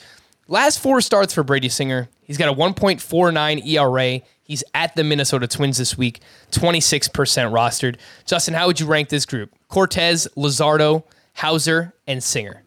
[0.47, 2.07] Last four starts for Brady Singer.
[2.23, 4.21] He's got a 1.49 ERA.
[4.41, 7.09] He's at the Minnesota Twins this week, 26%
[7.51, 7.97] rostered.
[8.25, 9.53] Justin, how would you rank this group?
[9.67, 12.62] Cortes, Luzardo, Houser, and Singer.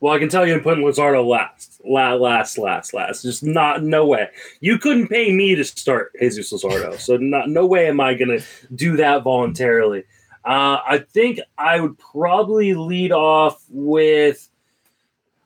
[0.00, 3.22] Well, I can tell you, I'm putting Luzardo last, la- last, last, last.
[3.22, 4.28] Just not, no way.
[4.60, 8.38] You couldn't pay me to start Jesus Luzardo, so not, no way am I going
[8.38, 8.44] to
[8.74, 10.04] do that voluntarily.
[10.44, 14.48] Uh, I think I would probably lead off with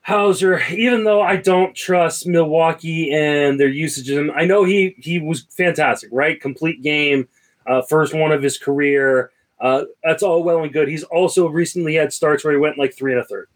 [0.03, 4.33] Houser, even though I don't trust Milwaukee and their usage of him.
[4.35, 6.41] I know he he was fantastic, right?
[6.41, 7.29] Complete game,
[7.67, 9.31] uh, first one of his career.
[9.61, 10.89] Uh, that's all well and good.
[10.89, 13.49] He's also recently had starts where he went like three and a third.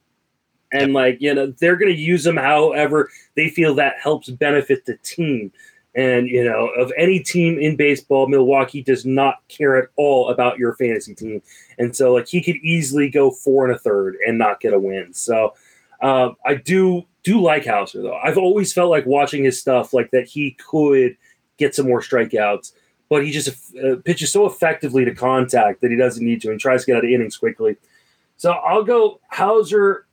[0.82, 4.86] And like, you know, they're going to use them however they feel that helps benefit
[4.86, 5.52] the team.
[5.94, 10.58] And, you know, of any team in baseball, Milwaukee does not care at all about
[10.58, 11.42] your fantasy team.
[11.78, 14.78] And so, like, he could easily go four and a third and not get a
[14.78, 15.14] win.
[15.14, 15.54] So,
[16.02, 18.16] uh, I do do like Houser though.
[18.16, 21.16] I've always felt like watching his stuff, like that he could
[21.56, 22.72] get some more strikeouts,
[23.08, 26.60] but he just uh, pitches so effectively to contact that he doesn't need to and
[26.60, 27.76] tries to get out of innings quickly.
[28.36, 30.05] So I'll go Houser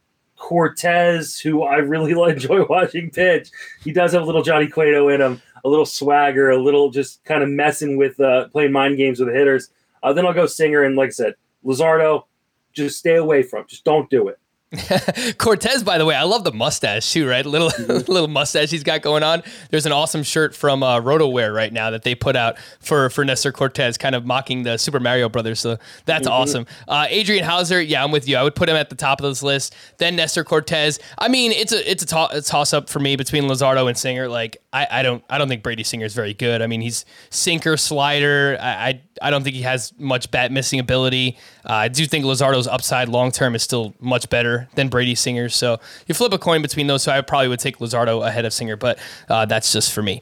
[0.44, 3.50] Cortes, who I really enjoy watching pitch.
[3.84, 7.24] He does have a little Johnny Cueto in him a little swagger, a little just
[7.24, 9.70] kind of messing with uh, playing mind games with the hitters.
[10.02, 12.26] Uh, then I'll go Singer, and like I said, Luzardo,
[12.74, 13.66] just stay away from.
[13.68, 14.38] Just don't do it.
[15.38, 17.46] Cortes, by the way, I love the mustache too, right?
[17.46, 18.12] Little mm-hmm.
[18.12, 19.44] little mustache he's got going on.
[19.70, 23.24] There's an awesome shirt from uh, RotoWear right now that they put out for for
[23.24, 25.60] Nestor Cortes, kind of mocking the Super Mario Brothers.
[25.60, 26.34] So that's mm-hmm.
[26.34, 26.66] awesome.
[26.88, 28.36] Uh, Adrian Houser, yeah, I'm with you.
[28.38, 29.76] I would put him at the top of this list.
[29.98, 31.00] Then Nestor Cortes.
[31.18, 33.98] I mean, it's a it's a, to- a toss up for me between Luzardo and
[33.98, 34.28] Singer.
[34.28, 36.62] Like I, I don't I don't think Brady Singer is very good.
[36.62, 38.58] I mean, he's sinker slider.
[38.60, 41.38] I, I I don't think he has much bat missing ability.
[41.68, 45.50] Uh, I do think Luzardo's upside long term is still much better than Brady Singer.
[45.50, 47.04] So you flip a coin between those.
[47.04, 49.00] So I probably would take Luzardo ahead of Singer, but
[49.30, 50.22] uh, that's just for me.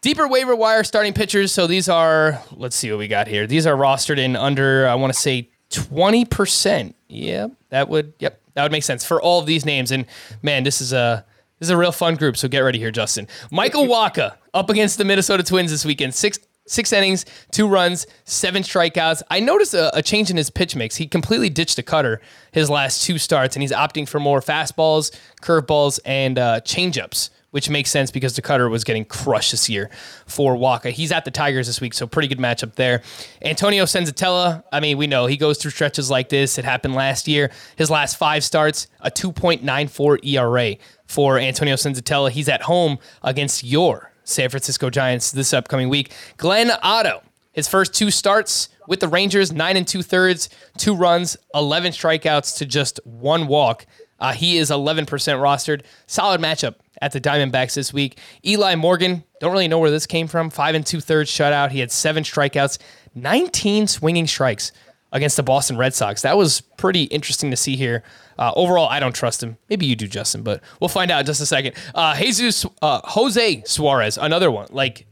[0.00, 1.52] Deeper waiver wire starting pitchers.
[1.52, 3.46] So these are, let's see what we got here.
[3.46, 6.94] These are rostered in under, I want to say 20%.
[7.08, 9.90] Yeah, that would, yep, that would make sense for all of these names.
[9.90, 10.06] And
[10.42, 11.24] man, this is a,
[11.58, 12.36] this is a real fun group.
[12.36, 13.26] So get ready here, Justin.
[13.50, 16.14] Michael Wacha up against the Minnesota Twins this weekend.
[16.14, 16.38] Six
[16.68, 19.22] six innings, two runs, seven strikeouts.
[19.30, 20.96] I noticed a, a, change in his pitch mix.
[20.96, 22.20] He completely ditched the cutter
[22.52, 25.10] his last two starts, and he's opting for more fastballs,
[25.42, 29.90] curveballs, and uh, changeups, which makes sense because the cutter was getting crushed this year
[30.26, 30.90] for Wacha.
[30.90, 33.02] He's at the Tigers this week, so pretty good matchup there.
[33.42, 36.58] Antonio Senzatela, I mean, we know he goes through stretches like this.
[36.58, 37.50] It happened last year.
[37.76, 42.30] His last five starts, a 2.94 ERA for Antonio Senzatela.
[42.30, 46.12] He's at home against your San Francisco Giants this upcoming week.
[46.36, 47.22] Glenn Otto,
[47.52, 52.58] his first two starts with the Rangers, nine and two thirds, two runs, 11 strikeouts
[52.58, 53.86] to just one walk.
[54.20, 55.82] Uh, he is 11% rostered.
[56.06, 58.18] Solid matchup at the Diamondbacks this week.
[58.44, 60.50] Eli Morgan, don't really know where this came from.
[60.50, 61.70] Five and two thirds shutout.
[61.70, 62.78] He had seven strikeouts,
[63.14, 64.72] 19 swinging strikes
[65.12, 66.22] against the Boston Red Sox.
[66.22, 68.02] That was pretty interesting to see here.
[68.38, 69.56] Uh, overall, I don't trust him.
[69.68, 71.74] Maybe you do, Justin, but we'll find out in just a second.
[71.94, 74.68] Uh, Jesus, uh, Jose Suarez, another one.
[74.70, 75.06] Like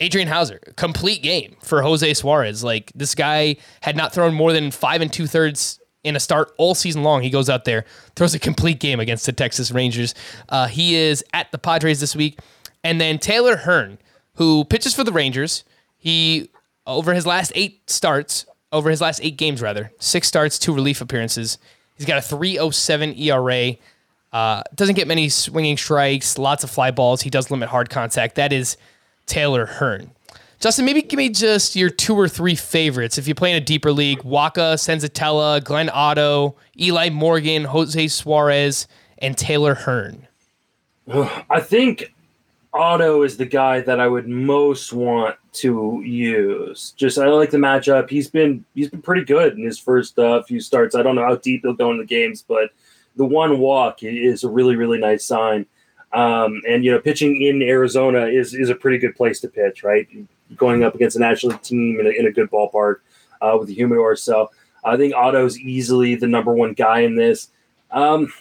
[0.00, 2.62] Adrian Houser, complete game for Jose Suarez.
[2.62, 6.52] Like this guy had not thrown more than five and two thirds in a start
[6.56, 7.22] all season long.
[7.22, 10.14] He goes out there, throws a complete game against the Texas Rangers.
[10.48, 12.38] Uh, he is at the Padres this week.
[12.84, 13.98] And then Taylor Hearn,
[14.34, 15.64] who pitches for the Rangers.
[15.96, 16.50] He,
[16.86, 21.00] over his last eight starts, over his last eight games, rather, six starts, two relief
[21.00, 21.58] appearances.
[21.96, 23.76] He's got a 307 ERA.
[24.32, 27.22] Uh, doesn't get many swinging strikes, lots of fly balls.
[27.22, 28.34] He does limit hard contact.
[28.34, 28.76] That is
[29.26, 30.10] Taylor Hearn.
[30.58, 33.18] Justin, maybe give me just your two or three favorites.
[33.18, 38.88] If you play in a deeper league, Wacha, Senzatela, Glenn Otto, Eli Morgan, Jose Suarez,
[39.18, 40.26] and Taylor Hearn.
[41.50, 42.12] I think
[42.76, 46.92] Otto is the guy that I would most want to use.
[46.96, 48.10] Just I like the matchup.
[48.10, 50.94] He's been he's been pretty good in his first uh, few starts.
[50.94, 52.70] I don't know how deep he'll go in the games, but
[53.16, 55.66] the one walk is a really really nice sign.
[56.12, 59.82] Um, and you know, pitching in Arizona is is a pretty good place to pitch,
[59.82, 60.06] right?
[60.56, 62.96] Going up against a national team in a, in a good ballpark
[63.40, 64.16] uh, with the humidor.
[64.16, 64.50] So
[64.84, 67.48] I think Otto's easily the number one guy in this.
[67.90, 68.32] Um,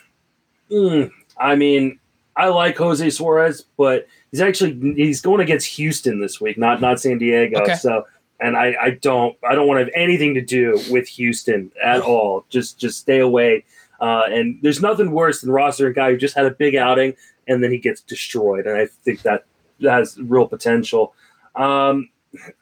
[0.69, 1.99] mm, I mean,
[2.37, 6.99] I like Jose Suarez, but he's actually he's going against Houston this week, not not
[6.99, 7.61] San Diego.
[7.61, 7.75] Okay.
[7.75, 8.05] So
[8.39, 12.01] and I, I don't I don't want to have anything to do with Houston at
[12.01, 12.45] all.
[12.49, 13.63] Just just stay away.
[13.99, 17.15] Uh, and there's nothing worse than roster a guy who just had a big outing
[17.47, 18.67] and then he gets destroyed.
[18.67, 19.45] And I think that,
[19.79, 21.13] that has real potential.
[21.55, 22.09] Um,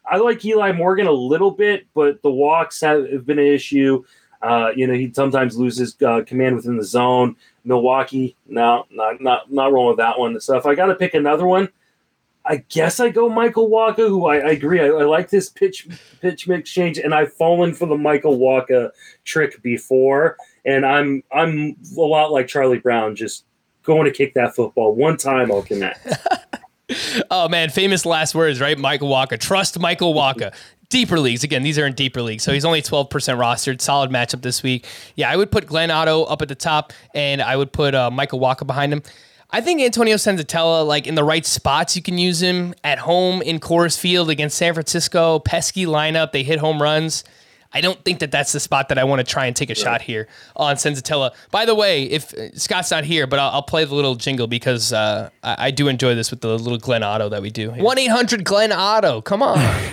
[0.06, 4.04] I like Eli Morgan a little bit, but the walks have, have been an issue.
[4.42, 7.36] Uh, you know, he sometimes loses uh, command within the zone.
[7.66, 10.40] Milwaukee, no, not not not wrong with that one.
[10.40, 11.70] So if I got to pick another one,
[12.46, 14.82] I guess I go Michael Wacha, who I, I agree.
[14.82, 15.88] I, I, like this pitch
[16.22, 18.92] pitch mix change, and I've fallen for the Michael Wacha
[19.24, 23.46] trick before, and I'm I'm a lot like Charlie Brown, just
[23.84, 26.08] going to kick that football one time, I'll connect.
[27.32, 28.78] oh man, famous last words, right?
[28.78, 29.40] Michael Wacha.
[29.40, 30.54] Trust Michael Wacha
[30.90, 31.44] deeper leagues.
[31.44, 32.44] Again, these are in deeper leagues.
[32.44, 33.82] So he's only 12% rostered.
[33.82, 34.86] Solid matchup this week.
[35.16, 38.12] Yeah, I would put Glenn Otto up at the top and I would put uh,
[38.12, 39.04] Michael Wacha behind him.
[39.50, 43.42] I think Antonio Senzatela, like in the right spots, you can use him at home
[43.44, 45.40] in Coors Field against San Francisco.
[45.40, 46.32] Pesky lineup.
[46.32, 47.24] They hit home runs.
[47.74, 49.76] I don't think that that's the spot that I want to try and take a
[49.76, 51.32] shot here on Senzatela.
[51.52, 54.48] By the way, if uh, Scott's not here, but I'll, I'll play the little jingle
[54.48, 57.72] because uh, I, I do enjoy this with the little Glenn Otto that we do.
[57.72, 59.22] One eight hundred Glenn Otto.
[59.22, 59.58] Come on.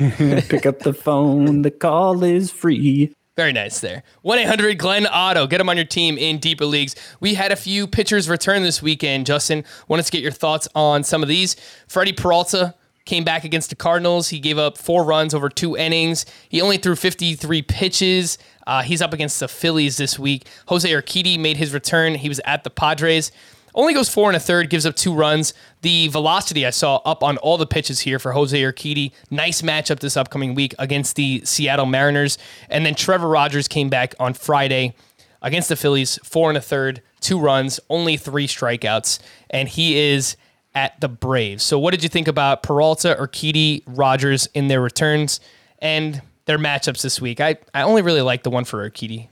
[0.48, 1.62] Pick up the phone.
[1.62, 3.14] The call is free.
[3.36, 4.02] Very nice there.
[4.20, 5.46] 1 800 Glenn Otto.
[5.46, 6.94] Get him on your team in deeper leagues.
[7.20, 9.24] We had a few pitchers return this weekend.
[9.24, 11.56] Justin, wanted to get your thoughts on some of these.
[11.88, 12.74] Freddie Peralta
[13.10, 14.28] came back against the Cardinals.
[14.28, 16.24] He gave up four runs over two innings.
[16.48, 18.38] He only threw 53 pitches.
[18.68, 20.46] Uh, he's up against the Phillies this week.
[20.68, 22.14] Jose Urquidy made his return.
[22.14, 23.32] He was at the Padres.
[23.74, 25.54] Only goes four and a third, gives up two runs.
[25.82, 29.10] The velocity I saw up on all the pitches here for Jose Urquidy.
[29.28, 32.38] Nice matchup this upcoming week against the Seattle Mariners.
[32.68, 34.94] And then Trevor Rogers came back on Friday
[35.42, 39.18] against the Phillies, four and a third, two runs, only three strikeouts,
[39.50, 40.36] and he is
[40.74, 41.62] at the Braves.
[41.62, 45.40] So, what did you think about Peralta, or Urquidy, Rogers in their returns
[45.80, 47.40] and their matchups this week?
[47.40, 49.28] I, I only really like the one for Urquidy.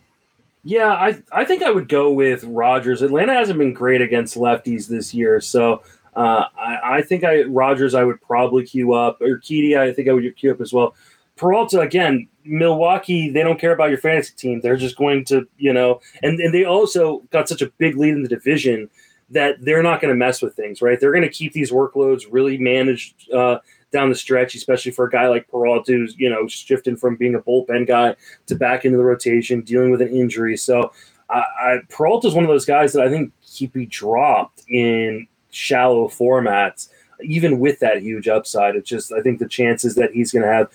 [0.65, 3.03] Yeah, I I think I would go with Rogers.
[3.03, 5.83] Atlanta hasn't been great against lefties this year, so
[6.17, 9.21] uh, I, I think I Rogers I would probably queue up.
[9.21, 10.95] Urquidy I think I would queue up as well.
[11.37, 14.61] Peralta again, Milwaukee they don't care about your fantasy team.
[14.61, 18.15] They're just going to you know, and and they also got such a big lead
[18.15, 18.91] in the division
[19.31, 20.99] that they're not going to mess with things, right?
[20.99, 23.59] They're going to keep these workloads really managed uh,
[23.93, 27.35] down the stretch, especially for a guy like Peralta, who's you know shifting from being
[27.35, 28.17] a bullpen guy
[28.47, 30.57] to back into the rotation, dealing with an injury.
[30.57, 30.93] So,
[31.29, 35.27] I, I Peralta is one of those guys that I think he'd be dropped in
[35.51, 36.89] shallow formats,
[37.23, 38.77] even with that huge upside.
[38.77, 40.71] It's just I think the chances that he's going to have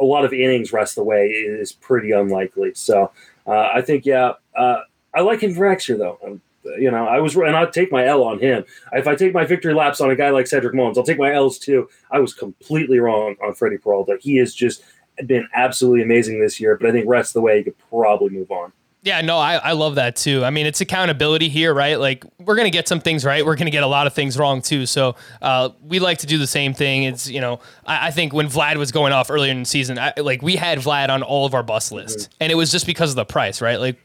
[0.00, 2.72] a lot of innings rest away is pretty unlikely.
[2.74, 3.10] So,
[3.46, 4.80] uh, I think yeah, uh,
[5.14, 6.40] I like him for next year though
[6.78, 8.64] you know, I was, and I'll take my L on him.
[8.92, 11.32] If I take my victory laps on a guy like Cedric Mullins, I'll take my
[11.32, 11.88] L's too.
[12.10, 14.18] I was completely wrong on Freddie Peralta.
[14.20, 14.82] He has just
[15.26, 18.30] been absolutely amazing this year, but I think rest of the way, he could probably
[18.30, 18.72] move on.
[19.04, 20.42] Yeah, no, I, I love that too.
[20.46, 22.00] I mean, it's accountability here, right?
[22.00, 23.44] Like, we're going to get some things right.
[23.44, 24.86] We're going to get a lot of things wrong too.
[24.86, 27.02] So, uh, we like to do the same thing.
[27.02, 29.98] It's, you know, I, I, think when Vlad was going off earlier in the season,
[29.98, 32.34] I, like, we had Vlad on all of our bus list, mm-hmm.
[32.40, 33.78] and it was just because of the price, right?
[33.78, 34.00] Like,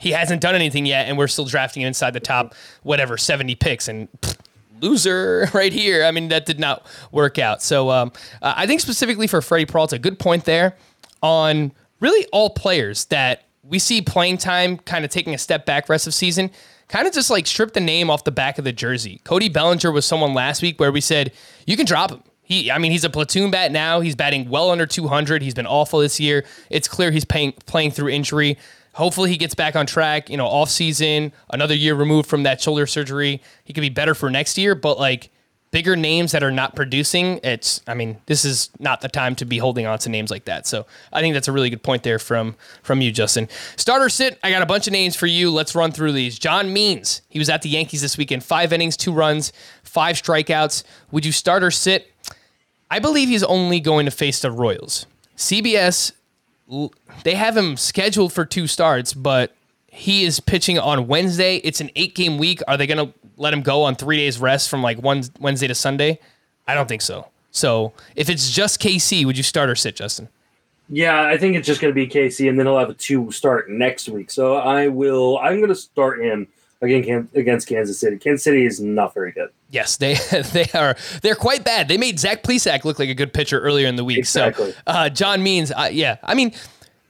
[0.00, 3.54] he hasn't done anything yet, and we're still drafting him inside the top whatever seventy
[3.54, 4.08] picks and.
[4.20, 4.36] Pfft,
[4.80, 6.04] loser right here.
[6.04, 7.62] I mean, that did not work out.
[7.62, 10.76] So um, I think specifically for Freddie Peralta, good point there
[11.22, 15.88] on really all players that we see playing time kind of taking a step back
[15.88, 16.50] rest of season.
[16.88, 19.20] Kind of just like strip the name off the back of the jersey.
[19.22, 21.32] Cody Bellinger was someone last week where we said
[21.66, 22.22] you can drop him.
[22.42, 24.00] He, I mean, he's a platoon bat now.
[24.00, 25.40] He's batting well under 200.
[25.40, 26.44] He's been awful this year.
[26.68, 28.58] It's clear he's paying, playing through injury.
[28.94, 32.60] Hopefully he gets back on track, you know, off season, another year removed from that
[32.60, 33.40] shoulder surgery.
[33.64, 35.30] He could be better for next year, but like
[35.70, 39.44] bigger names that are not producing, it's I mean, this is not the time to
[39.44, 40.66] be holding on to names like that.
[40.66, 43.48] So I think that's a really good point there from from you, Justin.
[43.76, 45.50] Starter sit, I got a bunch of names for you.
[45.50, 46.38] Let's run through these.
[46.38, 48.44] John Means, he was at the Yankees this weekend.
[48.44, 50.82] Five innings, two runs, five strikeouts.
[51.12, 52.12] Would you start or sit?
[52.90, 55.06] I believe he's only going to face the Royals.
[55.36, 56.12] CBS
[57.24, 59.54] they have him scheduled for two starts, but
[59.88, 61.56] he is pitching on Wednesday.
[61.56, 62.62] It's an eight game week.
[62.68, 65.66] Are they going to let him go on three days rest from like one Wednesday
[65.66, 66.20] to Sunday?
[66.66, 67.26] I don't think so.
[67.50, 70.28] So if it's just KC, would you start or sit, Justin?
[70.88, 73.30] Yeah, I think it's just going to be KC, and then he'll have a two
[73.30, 74.30] start next week.
[74.30, 75.38] So I will.
[75.38, 76.48] I'm going to start him
[76.82, 78.18] against against Kansas City.
[78.18, 79.50] Kansas City is not very good.
[79.70, 80.14] Yes, they
[80.52, 81.88] they are they're quite bad.
[81.88, 84.18] They made Zach Plesac look like a good pitcher earlier in the week.
[84.18, 84.72] Exactly.
[84.72, 86.52] So uh, John Means, uh, yeah, I mean.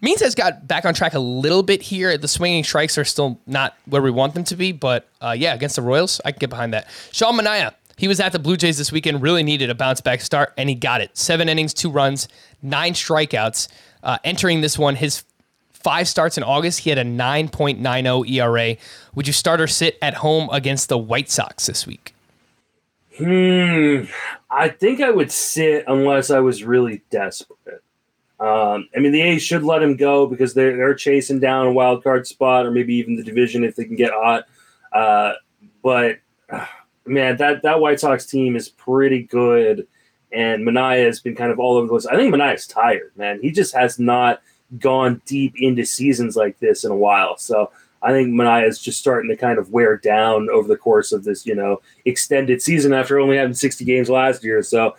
[0.02, 2.16] Means has got back on track a little bit here.
[2.16, 5.52] The swinging strikes are still not where we want them to be, but uh, yeah,
[5.52, 6.88] against the Royals, I can get behind that.
[7.12, 10.22] Sean Manaea, he was at the Blue Jays this weekend, really needed a bounce back
[10.22, 11.14] start, and he got it.
[11.18, 12.28] Seven innings, two runs,
[12.62, 13.68] nine strikeouts.
[14.02, 15.22] Uh, entering this one, his
[15.83, 18.76] five starts in August, he had a 9.90 ERA.
[19.14, 22.14] Would you start or sit at home against the White Sox this week?
[23.16, 24.05] Hmm.
[24.51, 27.83] I think I would sit unless I was really desperate.
[28.41, 31.72] Um, I mean, the A's should let him go because they're, they're chasing down a
[31.72, 34.45] wild card spot or maybe even the division if they can get hot.
[34.93, 35.35] Uh,
[35.83, 36.18] but
[36.51, 36.64] uh,
[37.05, 39.87] man, that, that White Sox team is pretty good.
[40.33, 42.07] And Manaea has been kind of all over the place.
[42.07, 43.41] I think Manaea's tired, man.
[43.43, 44.41] He just has not
[44.78, 47.36] gone deep into seasons like this in a while.
[47.36, 47.70] So
[48.02, 51.24] I think Manaea is just starting to kind of wear down over the course of
[51.24, 54.62] this, you know, extended season after only having 60 games last year.
[54.62, 54.96] So,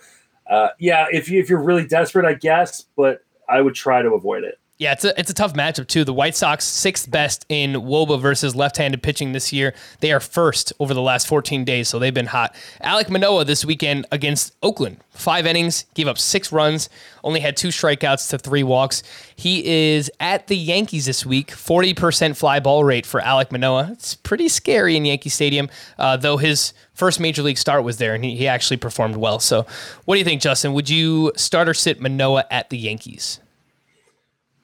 [0.48, 4.14] uh, yeah, if, you, if you're really desperate, I guess, but I would try to
[4.14, 4.58] avoid it.
[4.82, 6.02] Yeah, it's a it's a tough matchup too.
[6.02, 9.74] The White Sox sixth best in WOBA versus left-handed pitching this year.
[10.00, 12.56] They are first over the last 14 days, so they've been hot.
[12.82, 16.88] Alek Manoah this weekend against Oakland, five innings, gave up six runs,
[17.22, 19.04] only had two strikeouts to three walks.
[19.36, 23.90] He is at the Yankees this week, 40% fly ball rate for Alek Manoah.
[23.92, 28.16] It's pretty scary in Yankee Stadium, uh, though his first major league start was there
[28.16, 29.38] and he, he actually performed well.
[29.38, 29.64] So,
[30.06, 30.72] what do you think, Justin?
[30.72, 33.38] Would you start or sit Manoah at the Yankees?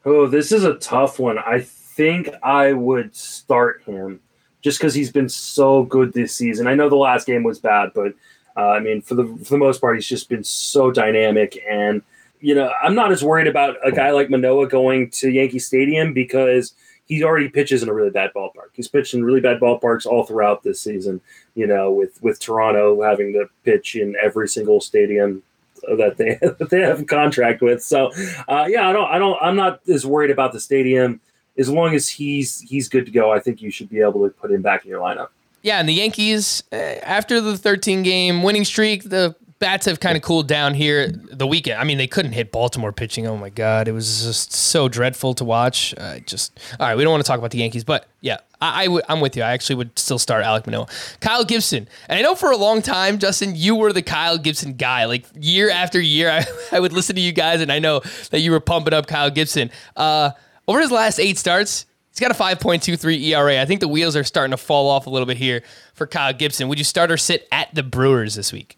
[0.05, 1.39] Oh, this is a tough one.
[1.39, 4.21] I think I would start him
[4.61, 6.67] just because he's been so good this season.
[6.67, 8.15] I know the last game was bad, but
[8.57, 11.59] uh, I mean, for the for the most part, he's just been so dynamic.
[11.69, 12.03] And
[12.41, 16.13] you know, I'm not as worried about a guy like Manoah going to Yankee Stadium
[16.13, 16.75] because
[17.07, 18.71] he already pitches in a really bad ballpark.
[18.75, 21.21] He's pitched in really bad ballparks all throughout this season.
[21.55, 25.43] You know, with with Toronto having to pitch in every single stadium
[25.83, 27.83] that they that they have a contract with.
[27.83, 28.13] So,
[28.49, 31.21] uh, yeah, I don't, I don't, I'm not as worried about the stadium
[31.59, 33.33] as long as he's he's good to go.
[33.33, 35.29] I think you should be able to put him back in your lineup.
[35.63, 40.17] Yeah, and the Yankees eh, after the 13 game winning streak, the bats have kind
[40.17, 41.81] of cooled down here the weekend.
[41.81, 43.27] I mean, they couldn't hit Baltimore pitching.
[43.27, 45.95] Oh my god, it was just so dreadful to watch.
[45.99, 48.83] Uh, just all right, we don't want to talk about the Yankees, but yeah, I,
[48.83, 49.43] I w- I'm with you.
[49.43, 50.89] I actually would still start Alek Manoah,
[51.21, 54.75] Kyle Gibson, and I know for a long time, Justin, you were the Kyle Gibson
[54.75, 55.05] guy.
[55.05, 58.01] Like year after year, I, I would listen to you guys, and I know
[58.31, 59.71] that you were pumping up Kyle Gibson.
[59.97, 60.31] Uh,
[60.67, 63.63] over his last eight starts, He's got a 5.23 ERA.
[63.63, 65.63] I think the wheels are starting to fall off a little bit here
[65.95, 66.67] for Kyle Gibson.
[66.67, 68.78] Would you start or sit at the Brewers this week?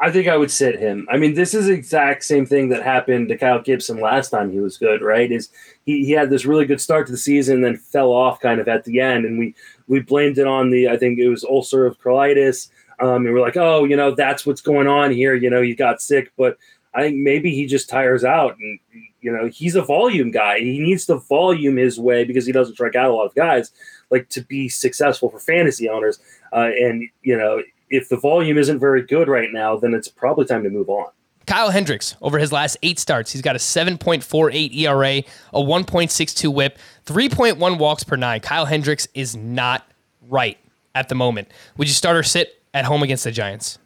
[0.00, 1.06] I think I would sit him.
[1.10, 4.50] I mean, this is the exact same thing that happened to Kyle Gibson last time
[4.50, 5.30] he was good, right?
[5.30, 5.50] Is
[5.86, 8.68] he, he had this really good start to the season, then fell off kind of
[8.68, 9.54] at the end, and we
[9.86, 12.70] we blamed it on the I think it was ulcerative colitis.
[13.00, 15.34] Um, and we're like, oh, you know, that's what's going on here.
[15.34, 16.56] You know, he got sick, but
[16.94, 18.78] I think maybe he just tires out, and
[19.20, 20.58] you know, he's a volume guy.
[20.58, 23.72] He needs to volume his way because he doesn't strike out a lot of guys,
[24.10, 26.18] like to be successful for fantasy owners.
[26.52, 27.62] Uh, and you know,
[27.94, 31.06] if the volume isn't very good right now, then it's probably time to move on.
[31.46, 35.22] Kyle Hendricks, over his last eight starts, he's got a 7.48 ERA, a
[35.52, 38.40] 1.62 whip, 3.1 walks per nine.
[38.40, 39.86] Kyle Hendricks is not
[40.28, 40.58] right
[40.94, 41.48] at the moment.
[41.76, 43.78] Would you start or sit at home against the Giants?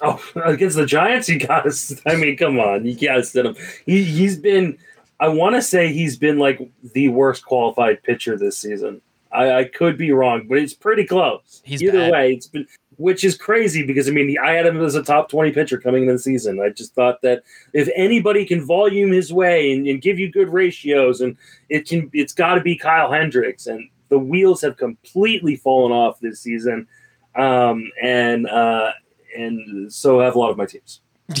[0.00, 1.74] Oh, against the Giants, you gotta.
[2.06, 3.56] I mean, come on, you gotta sit him.
[3.86, 4.78] He he's been.
[5.20, 6.60] I want to say he's been like
[6.92, 9.00] the worst qualified pitcher this season.
[9.32, 11.60] I, I could be wrong, but it's pretty close.
[11.64, 12.12] He's Either bad.
[12.12, 12.66] way, it's been
[12.98, 16.02] which is crazy because I mean I had him as a top twenty pitcher coming
[16.02, 16.60] into the season.
[16.60, 17.42] I just thought that
[17.72, 21.36] if anybody can volume his way and, and give you good ratios, and
[21.68, 23.66] it can, it's got to be Kyle Hendricks.
[23.66, 26.88] And the wheels have completely fallen off this season,
[27.34, 28.92] um, and uh,
[29.36, 31.00] and so have a lot of my teams.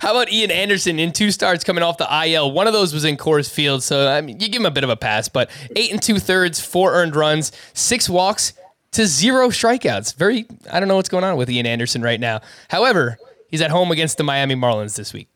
[0.00, 2.50] How about Ian Anderson in two starts coming off the IL?
[2.50, 4.84] One of those was in Coors Field, so I mean, you give him a bit
[4.84, 5.28] of a pass.
[5.28, 8.54] But eight and two thirds, four earned runs, six walks
[8.96, 10.16] to zero strikeouts.
[10.16, 12.40] Very, I don't know what's going on with Ian Anderson right now.
[12.68, 13.18] However,
[13.48, 15.28] he's at home against the Miami Marlins this week.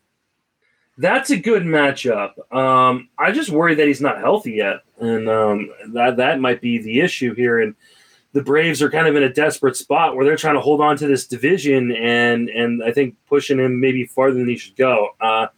[0.96, 2.32] That's a good matchup.
[2.54, 6.78] Um, I just worry that he's not healthy yet, and um, that that might be
[6.78, 7.61] the issue here.
[7.61, 7.74] And
[8.32, 10.96] the Braves are kind of in a desperate spot where they're trying to hold on
[10.98, 15.11] to this division, and and I think pushing him maybe farther than he should go.
[15.20, 15.48] Uh,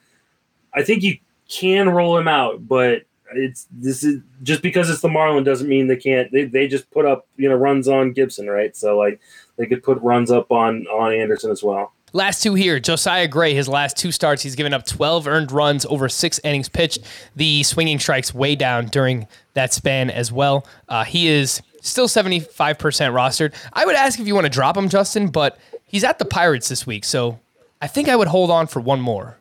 [0.75, 3.03] I think you can roll him out, but
[3.37, 6.31] it's this is just because it's the Marlin doesn't mean they can't.
[6.33, 8.77] They, they just put up you know runs on Gibson, right?
[8.77, 9.21] So like
[9.57, 11.93] they could put runs up on on Anderson as well.
[12.15, 12.79] Last two here.
[12.79, 16.69] Josiah Gray, his last two starts, he's given up 12 earned runs over six innings
[16.69, 16.99] pitched.
[17.37, 20.67] The swinging strikes way down during that span as well.
[20.91, 23.55] Uh, he is still 75% rostered.
[23.73, 26.69] I would ask if you want to drop him, Justin, but he's at the Pirates
[26.69, 27.05] this week.
[27.05, 27.41] So
[27.81, 29.39] I think I would hold on for one more.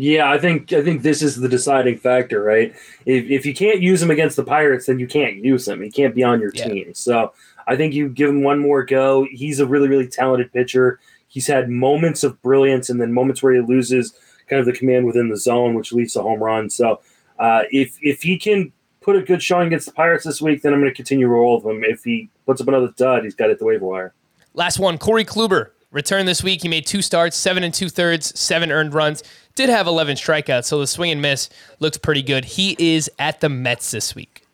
[0.00, 2.72] Yeah, I think I think this is the deciding factor, right?
[3.04, 5.82] If, if you can't use him against the Pirates, then you can't use him.
[5.82, 6.68] He can't be on your Yeah.
[6.68, 6.94] team.
[6.94, 7.32] So
[7.66, 9.26] I think you give him one more go.
[9.28, 11.00] He's a really really talented pitcher.
[11.26, 14.14] He's had moments of brilliance and then moments where he loses
[14.48, 16.76] kind of the command within the zone, which leads to home runs.
[16.76, 17.00] So
[17.40, 20.72] uh, if if he can put a good showing against the Pirates this week, then
[20.74, 21.82] I'm going to continue to roll with him.
[21.82, 24.14] If he puts up another dud, he's got it at the waiver wire.
[24.54, 26.62] Last one, Corey Kluber returned this week.
[26.62, 29.22] He made two starts, seven and two thirds, seven earned runs.
[29.54, 32.44] Did have 11 strikeouts, so the swing and miss looks pretty good.
[32.44, 34.44] He is at the Mets this week.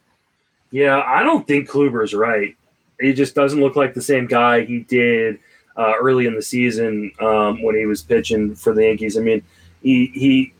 [0.70, 2.56] Yeah, I don't think Kluber's right.
[3.00, 5.38] He just doesn't look like the same guy he did
[5.76, 9.18] uh, early in the season um, when he was pitching for the Yankees.
[9.18, 9.42] I mean,
[9.82, 10.52] he he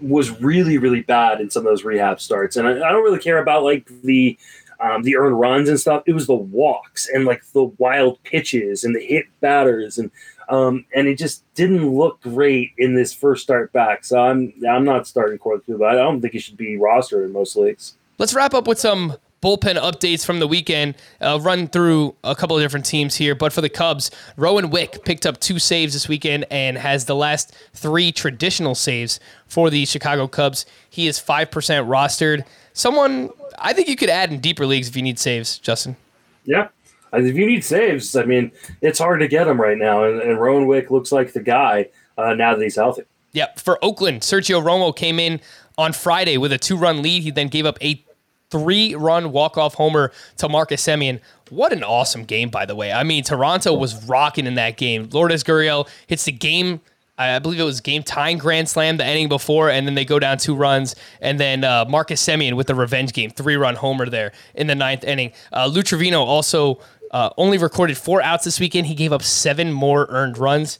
[0.00, 3.18] was really really bad in some of those rehab starts, and I, I don't really
[3.18, 4.38] care about like the
[4.80, 6.02] um, the earned runs and stuff.
[6.06, 10.10] It was the walks and like the wild pitches and the hit batters and
[10.50, 14.02] Um, and it just didn't look great in this first start back.
[14.06, 15.86] So I'm I'm not starting Corey Kluber.
[15.86, 17.96] I don't think he should be rostered in most leagues.
[18.16, 20.94] Let's wrap up with some bullpen updates from the weekend.
[21.20, 25.04] Uh, run through a couple of different teams here, but for the Cubs, Rowan Wick
[25.04, 29.84] picked up two saves this weekend and has the last three traditional saves for the
[29.84, 30.64] Chicago Cubs.
[30.88, 32.46] He is five percent rostered.
[32.78, 35.96] Someone I think you could add in deeper leagues if you need saves, Justin.
[36.44, 36.68] Yeah.
[37.12, 40.04] If you need saves, I mean, it's hard to get them right now.
[40.04, 43.02] And, and Rowan Wick looks like the guy uh, now that he's healthy.
[43.32, 43.58] Yep.
[43.58, 45.40] For Oakland, Sergio Romo came in
[45.76, 47.24] on Friday with a two run lead.
[47.24, 48.04] He then gave up a
[48.50, 51.20] three run walk off homer to Marcus Semien.
[51.50, 52.92] What an awesome game, by the way.
[52.92, 55.08] I mean, Toronto was rocking in that game.
[55.10, 56.80] Lourdes Gurriel hits the game.
[57.18, 60.18] I believe it was game tying grand slam the inning before, and then they go
[60.18, 64.08] down two runs, and then uh, Marcus Semien with the revenge game, three run homer
[64.08, 65.32] there in the ninth inning.
[65.52, 68.86] Uh, Lou Trivino also uh, only recorded four outs this weekend.
[68.86, 70.78] He gave up seven more earned runs.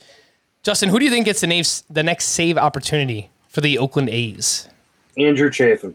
[0.62, 4.09] Justin, who do you think gets the, names, the next save opportunity for the Oakland
[4.09, 4.68] A's?
[5.16, 5.95] Andrew Chafin.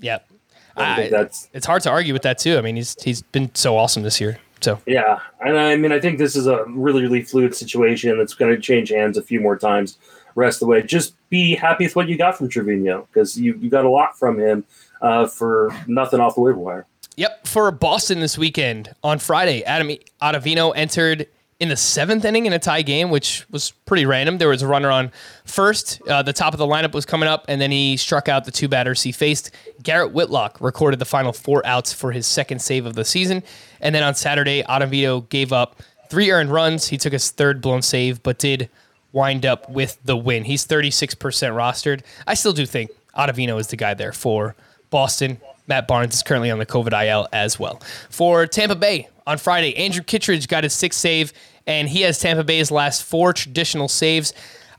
[0.00, 0.28] Yep.
[0.76, 2.56] I think that's it's hard to argue with that too.
[2.56, 4.38] I mean, he's he's been so awesome this year.
[4.62, 8.34] So yeah, and I mean, I think this is a really really fluid situation that's
[8.34, 9.98] going to change hands a few more times.
[10.34, 13.58] Rest of the way, just be happy with what you got from Trivino because you
[13.60, 14.64] you got a lot from him
[15.02, 16.86] uh, for nothing off the waiver wire.
[17.16, 19.90] Yep, for Boston this weekend on Friday, Adam
[20.22, 21.28] Ottavino entered
[21.62, 24.38] in the seventh inning in a tie game, which was pretty random.
[24.38, 25.12] There was a runner on
[25.44, 26.02] first.
[26.08, 28.50] Uh, the top of the lineup was coming up, and then he struck out the
[28.50, 29.52] two batters he faced.
[29.80, 33.44] Garrett Whitlock recorded the final four outs for his second save of the season.
[33.80, 36.88] And then on Saturday, Ottavino gave up three earned runs.
[36.88, 38.68] He took his third blown save, but did
[39.12, 40.42] wind up with the win.
[40.42, 42.00] He's 36% rostered.
[42.26, 44.56] I still do think Ottavino is the guy there for
[44.90, 45.40] Boston.
[45.68, 47.80] Matt Barnes is currently on the COVID IL as well.
[48.10, 51.32] For Tampa Bay on Friday, Andrew Kittredge got his sixth save
[51.66, 54.32] and he has Tampa Bay's last four traditional saves.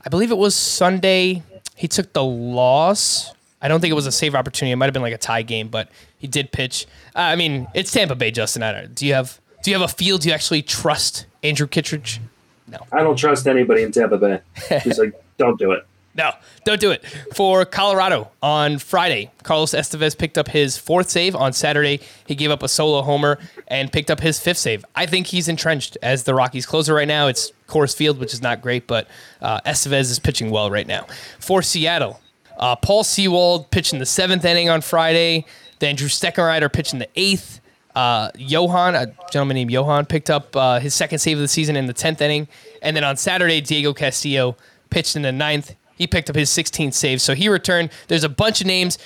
[0.04, 1.42] I believe it was Sunday.
[1.76, 3.32] He took the loss.
[3.60, 4.72] I don't think it was a save opportunity.
[4.72, 6.86] It might have been like a tie game, but he did pitch.
[7.16, 8.62] Uh, I mean, it's Tampa Bay, Justin.
[8.62, 10.20] I don't, do you have do you have a field?
[10.20, 12.20] Do you actually trust Andrew Kittredge?
[12.68, 14.40] No, I don't trust anybody in Tampa Bay.
[14.82, 15.86] He's like, don't do it.
[16.16, 16.30] No,
[16.64, 17.04] don't do it.
[17.34, 21.34] For Colorado on Friday, Carlos Estevez picked up his fourth save.
[21.34, 24.84] On Saturday, he gave up a solo homer and picked up his fifth save.
[24.94, 27.26] I think he's entrenched as the Rockies closer right now.
[27.26, 29.08] It's Coors Field, which is not great, but
[29.42, 31.06] uh, Estevez is pitching well right now.
[31.40, 32.20] For Seattle,
[32.58, 35.46] uh, Paul Sewald pitched in the seventh inning on Friday.
[35.80, 37.60] Then Drew Steckenrider pitched in the eighth.
[37.94, 41.76] Uh, Johan, a gentleman named Johan, picked up uh, his second save of the season
[41.76, 42.48] in the 10th inning.
[42.82, 44.56] And then on Saturday, Diego Castillo
[44.90, 45.74] pitched in the ninth.
[45.96, 47.90] He picked up his 16th save, so he returned.
[48.08, 48.98] There's a bunch of names.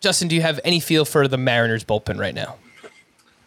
[0.00, 2.56] Justin, do you have any feel for the Mariners bullpen right now?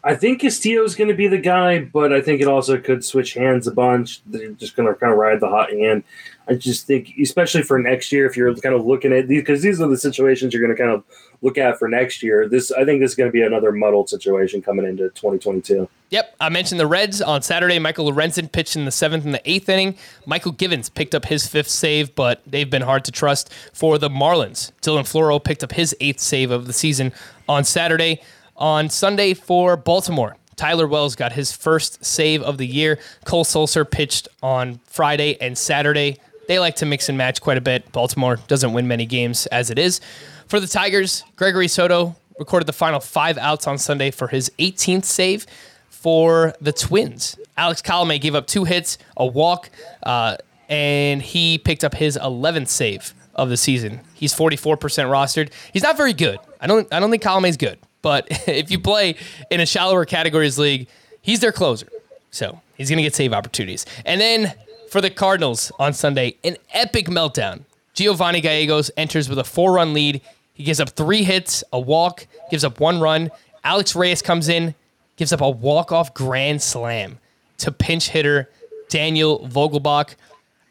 [0.04, 3.04] I think Castillo is going to be the guy, but I think it also could
[3.04, 4.22] switch hands a bunch.
[4.28, 6.04] They're just going to kind of ride the hot hand.
[6.48, 9.62] I just think, especially for next year, if you're kind of looking at these, because
[9.62, 11.04] these are the situations you're going to kind of
[11.42, 12.48] look at for next year.
[12.48, 15.90] This, I think, this is going to be another muddled situation coming into 2022.
[16.12, 17.80] Yep, I mentioned the Reds on Saturday.
[17.80, 19.96] Michael Lorenzen pitched in the seventh and the eighth inning.
[20.28, 24.10] Mychal Givens picked up his fifth save, but they've been hard to trust for the
[24.10, 24.72] Marlins.
[24.82, 27.12] Dylan Floro picked up his eighth save of the season
[27.50, 28.22] on Saturday.
[28.58, 33.00] On Sunday for Baltimore, Tyler Wells got his first save of the year.
[33.26, 36.20] Cole Sulser pitched on Friday and Saturday.
[36.48, 37.92] They like to mix and match quite a bit.
[37.92, 40.02] Baltimore doesn't win many games as it is.
[40.48, 45.06] For the Tigers, Gregory Soto recorded the final five outs on Sunday for his 18th
[45.06, 45.46] save.
[45.90, 49.72] For the Twins, Alex Colomé gave up two hits, a walk,
[50.04, 50.38] uh,
[50.70, 54.02] and he picked up his 11th save of the season.
[54.14, 55.52] He's 44% rostered.
[55.74, 56.40] He's not very good.
[56.62, 56.92] I don't.
[56.94, 57.80] I don't think Colomé's good.
[58.02, 59.16] But if you play
[59.50, 60.88] in a shallower categories league,
[61.22, 61.88] he's their closer.
[62.30, 63.86] So he's going to get save opportunities.
[64.06, 64.54] And then
[64.96, 67.66] for the Cardinals on Sunday, an epic meltdown.
[67.94, 70.22] Giovanni Gallegos enters with a four run lead.
[70.54, 73.30] He gives up three hits, a walk, gives up one run.
[73.66, 74.74] Alex Reyes comes in,
[75.18, 77.20] gives up a walk off grand slam
[77.58, 78.50] to pinch hitter
[78.88, 80.16] Daniel Vogelbach.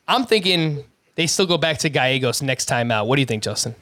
[0.08, 0.84] I'm thinking
[1.16, 3.06] they still go back to Gallegos next time out.
[3.06, 3.74] What do you think, Justin?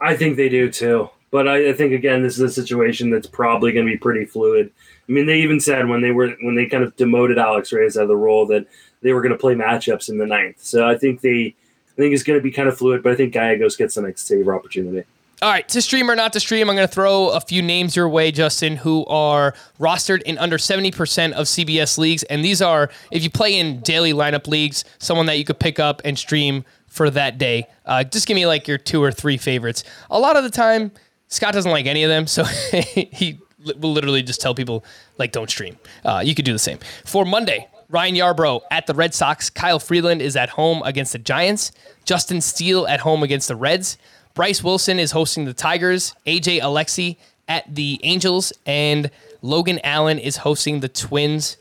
[0.00, 1.08] I think they do too.
[1.30, 4.24] But I, I think again, this is a situation that's probably going to be pretty
[4.24, 4.72] fluid.
[5.08, 7.96] I mean, they even said when they were when they kind of demoted Alex Reyes
[7.96, 8.66] out of the role that
[9.04, 10.64] they were going to play matchups in the ninth.
[10.64, 11.54] So I think they,
[11.92, 13.02] I think it's going to be kind of fluid.
[13.02, 15.06] But I think Gallegos gets the next opportunity.
[15.42, 17.94] All right, to stream or not to stream, I'm going to throw a few names
[17.94, 22.22] your way, Justin, who are rostered in under 70% of CBS leagues.
[22.24, 25.78] And these are, if you play in daily lineup leagues, someone that you could pick
[25.78, 27.66] up and stream for that day.
[27.84, 29.84] Uh, just give me like your two or three favorites.
[30.10, 30.92] A lot of the time,
[31.28, 32.44] Scott doesn't like any of them, so
[32.94, 34.84] he will literally just tell people
[35.18, 35.76] like don't stream.
[36.04, 37.68] Uh, you could do the same for Monday.
[37.94, 39.48] Ryan Yarbrough at the Red Sox.
[39.48, 41.70] Kyle Freeland is at home against the Giants.
[42.04, 43.98] Justin Steele at home against the Reds.
[44.34, 46.12] Bryce Wilson is hosting the Tigers.
[46.26, 47.16] AJ Alexy
[47.46, 48.52] at the Angels.
[48.66, 51.56] And Logan Allen is hosting the Twins.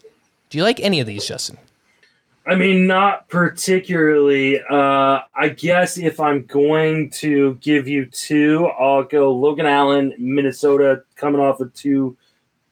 [0.49, 1.59] Do you like any of these, Justin?
[2.47, 4.59] I mean, not particularly.
[4.59, 11.03] Uh, I guess if I'm going to give you two, I'll go Logan Allen, Minnesota,
[11.15, 12.17] coming off of two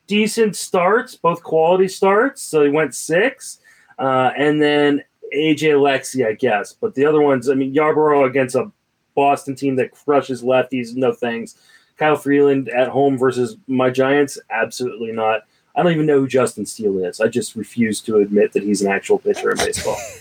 [0.07, 2.41] decent starts, both quality starts.
[2.41, 3.59] So he went six.
[3.97, 6.73] Uh, and then AJ Lexi, I guess.
[6.73, 8.71] But the other ones, I mean, Yarbrough against a
[9.15, 11.55] Boston team that crushes lefties, no thanks.
[11.97, 15.41] Kyle Freeland at home versus my Giants, absolutely not.
[15.75, 17.21] I don't even know who Justin Steele is.
[17.21, 19.97] I just refuse to admit that he's an actual pitcher in baseball.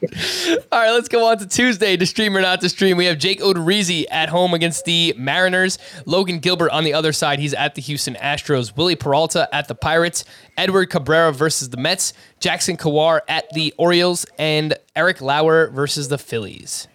[0.70, 2.96] All right, let's go on to Tuesday to stream or not to stream.
[2.96, 5.76] We have Jake Odorizzi at home against the Mariners.
[6.06, 7.40] Logan Gilbert on the other side.
[7.40, 8.76] He's at the Houston Astros.
[8.76, 10.24] Wily Peralta at the Pirates.
[10.56, 12.12] Edward Cabrera versus the Mets.
[12.38, 14.24] Jackson Kowar at the Orioles.
[14.38, 16.86] And Eric Lauer versus the Phillies.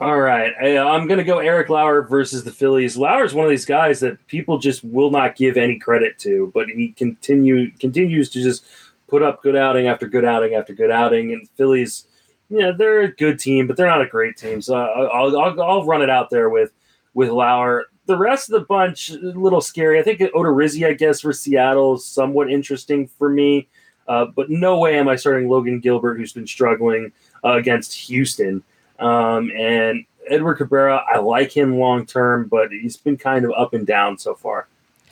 [0.00, 0.52] All right.
[0.60, 2.96] I, uh, I'm going to go Eric Lauer versus the Phillies.
[2.96, 6.50] Lauer is one of these guys that people just will not give any credit to,
[6.52, 8.64] but he continue continues to just
[9.08, 11.32] put up good outing after good outing after good outing.
[11.32, 12.06] And Phillies,
[12.48, 14.60] yeah, they're a good team, but they're not a great team.
[14.62, 16.72] So I'll, I'll, I'll run it out there with
[17.14, 17.86] with Lauer.
[18.06, 19.98] The rest of the bunch, a little scary.
[19.98, 23.68] I think Odorizzi, I guess, for Seattle is somewhat interesting for me.
[24.06, 27.10] Uh, but no way am I starting Logan Gilbert, who's been struggling
[27.44, 28.62] uh, against Houston.
[29.00, 33.74] Um, and Edward Cabrera, I like him long term, but he's been kind of up
[33.74, 34.68] and down so far.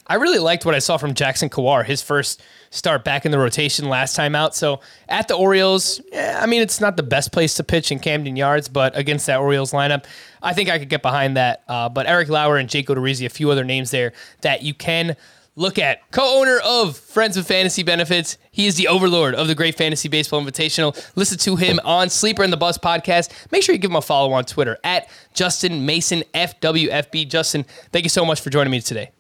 [0.07, 3.39] I really liked what I saw from Jackson Kowar, his first start back in the
[3.39, 4.55] rotation last time out.
[4.55, 8.01] So at the Orioles, yeah, I mean, it's not the best place to pitch in
[8.01, 10.05] Camden Yards, but against that Orioles lineup,
[10.43, 11.63] I think I could get behind that.
[11.69, 15.17] Uh, but Eric Lauer and Jake Odorizzi, a few other names there that you can
[15.57, 16.11] look at.
[16.11, 18.39] Co-owner of Friends with Fantasy Benefits.
[18.51, 20.95] He is the overlord of the Great Fantasy Baseball Invitational.
[21.17, 23.31] Listen to him on Sleeper and the Bust podcast.
[23.53, 27.29] Make sure you give him a follow on Twitter at Justin Mason FWFB.
[27.29, 29.14] Justin, thank you so much for joining me today.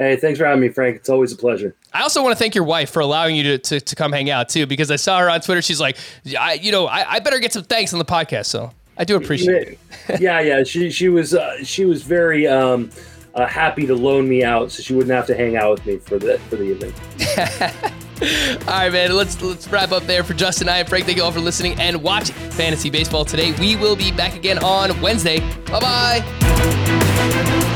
[0.00, 0.96] Hey, thanks for having me, Frank.
[0.96, 1.74] It's always a pleasure.
[1.92, 4.30] I also want to thank your wife for allowing you to, to, to come hang
[4.30, 5.60] out too, because I saw her on Twitter.
[5.60, 5.98] She's like,
[6.38, 8.46] I, you know, I, I better get some thanks on the podcast.
[8.46, 9.78] So I do appreciate
[10.08, 10.20] it.
[10.22, 10.64] yeah, yeah.
[10.64, 12.88] She she was uh, she was very um,
[13.34, 15.98] uh, happy to loan me out, so she wouldn't have to hang out with me
[15.98, 16.94] for the for the evening.
[18.68, 19.14] all right, man.
[19.14, 20.68] Let's let's wrap up there for Justin.
[20.68, 21.04] And I am Frank.
[21.04, 23.52] Thank you all for listening and watching Fantasy Baseball today.
[23.60, 25.40] We will be back again on Wednesday.
[25.66, 27.66] Bye bye.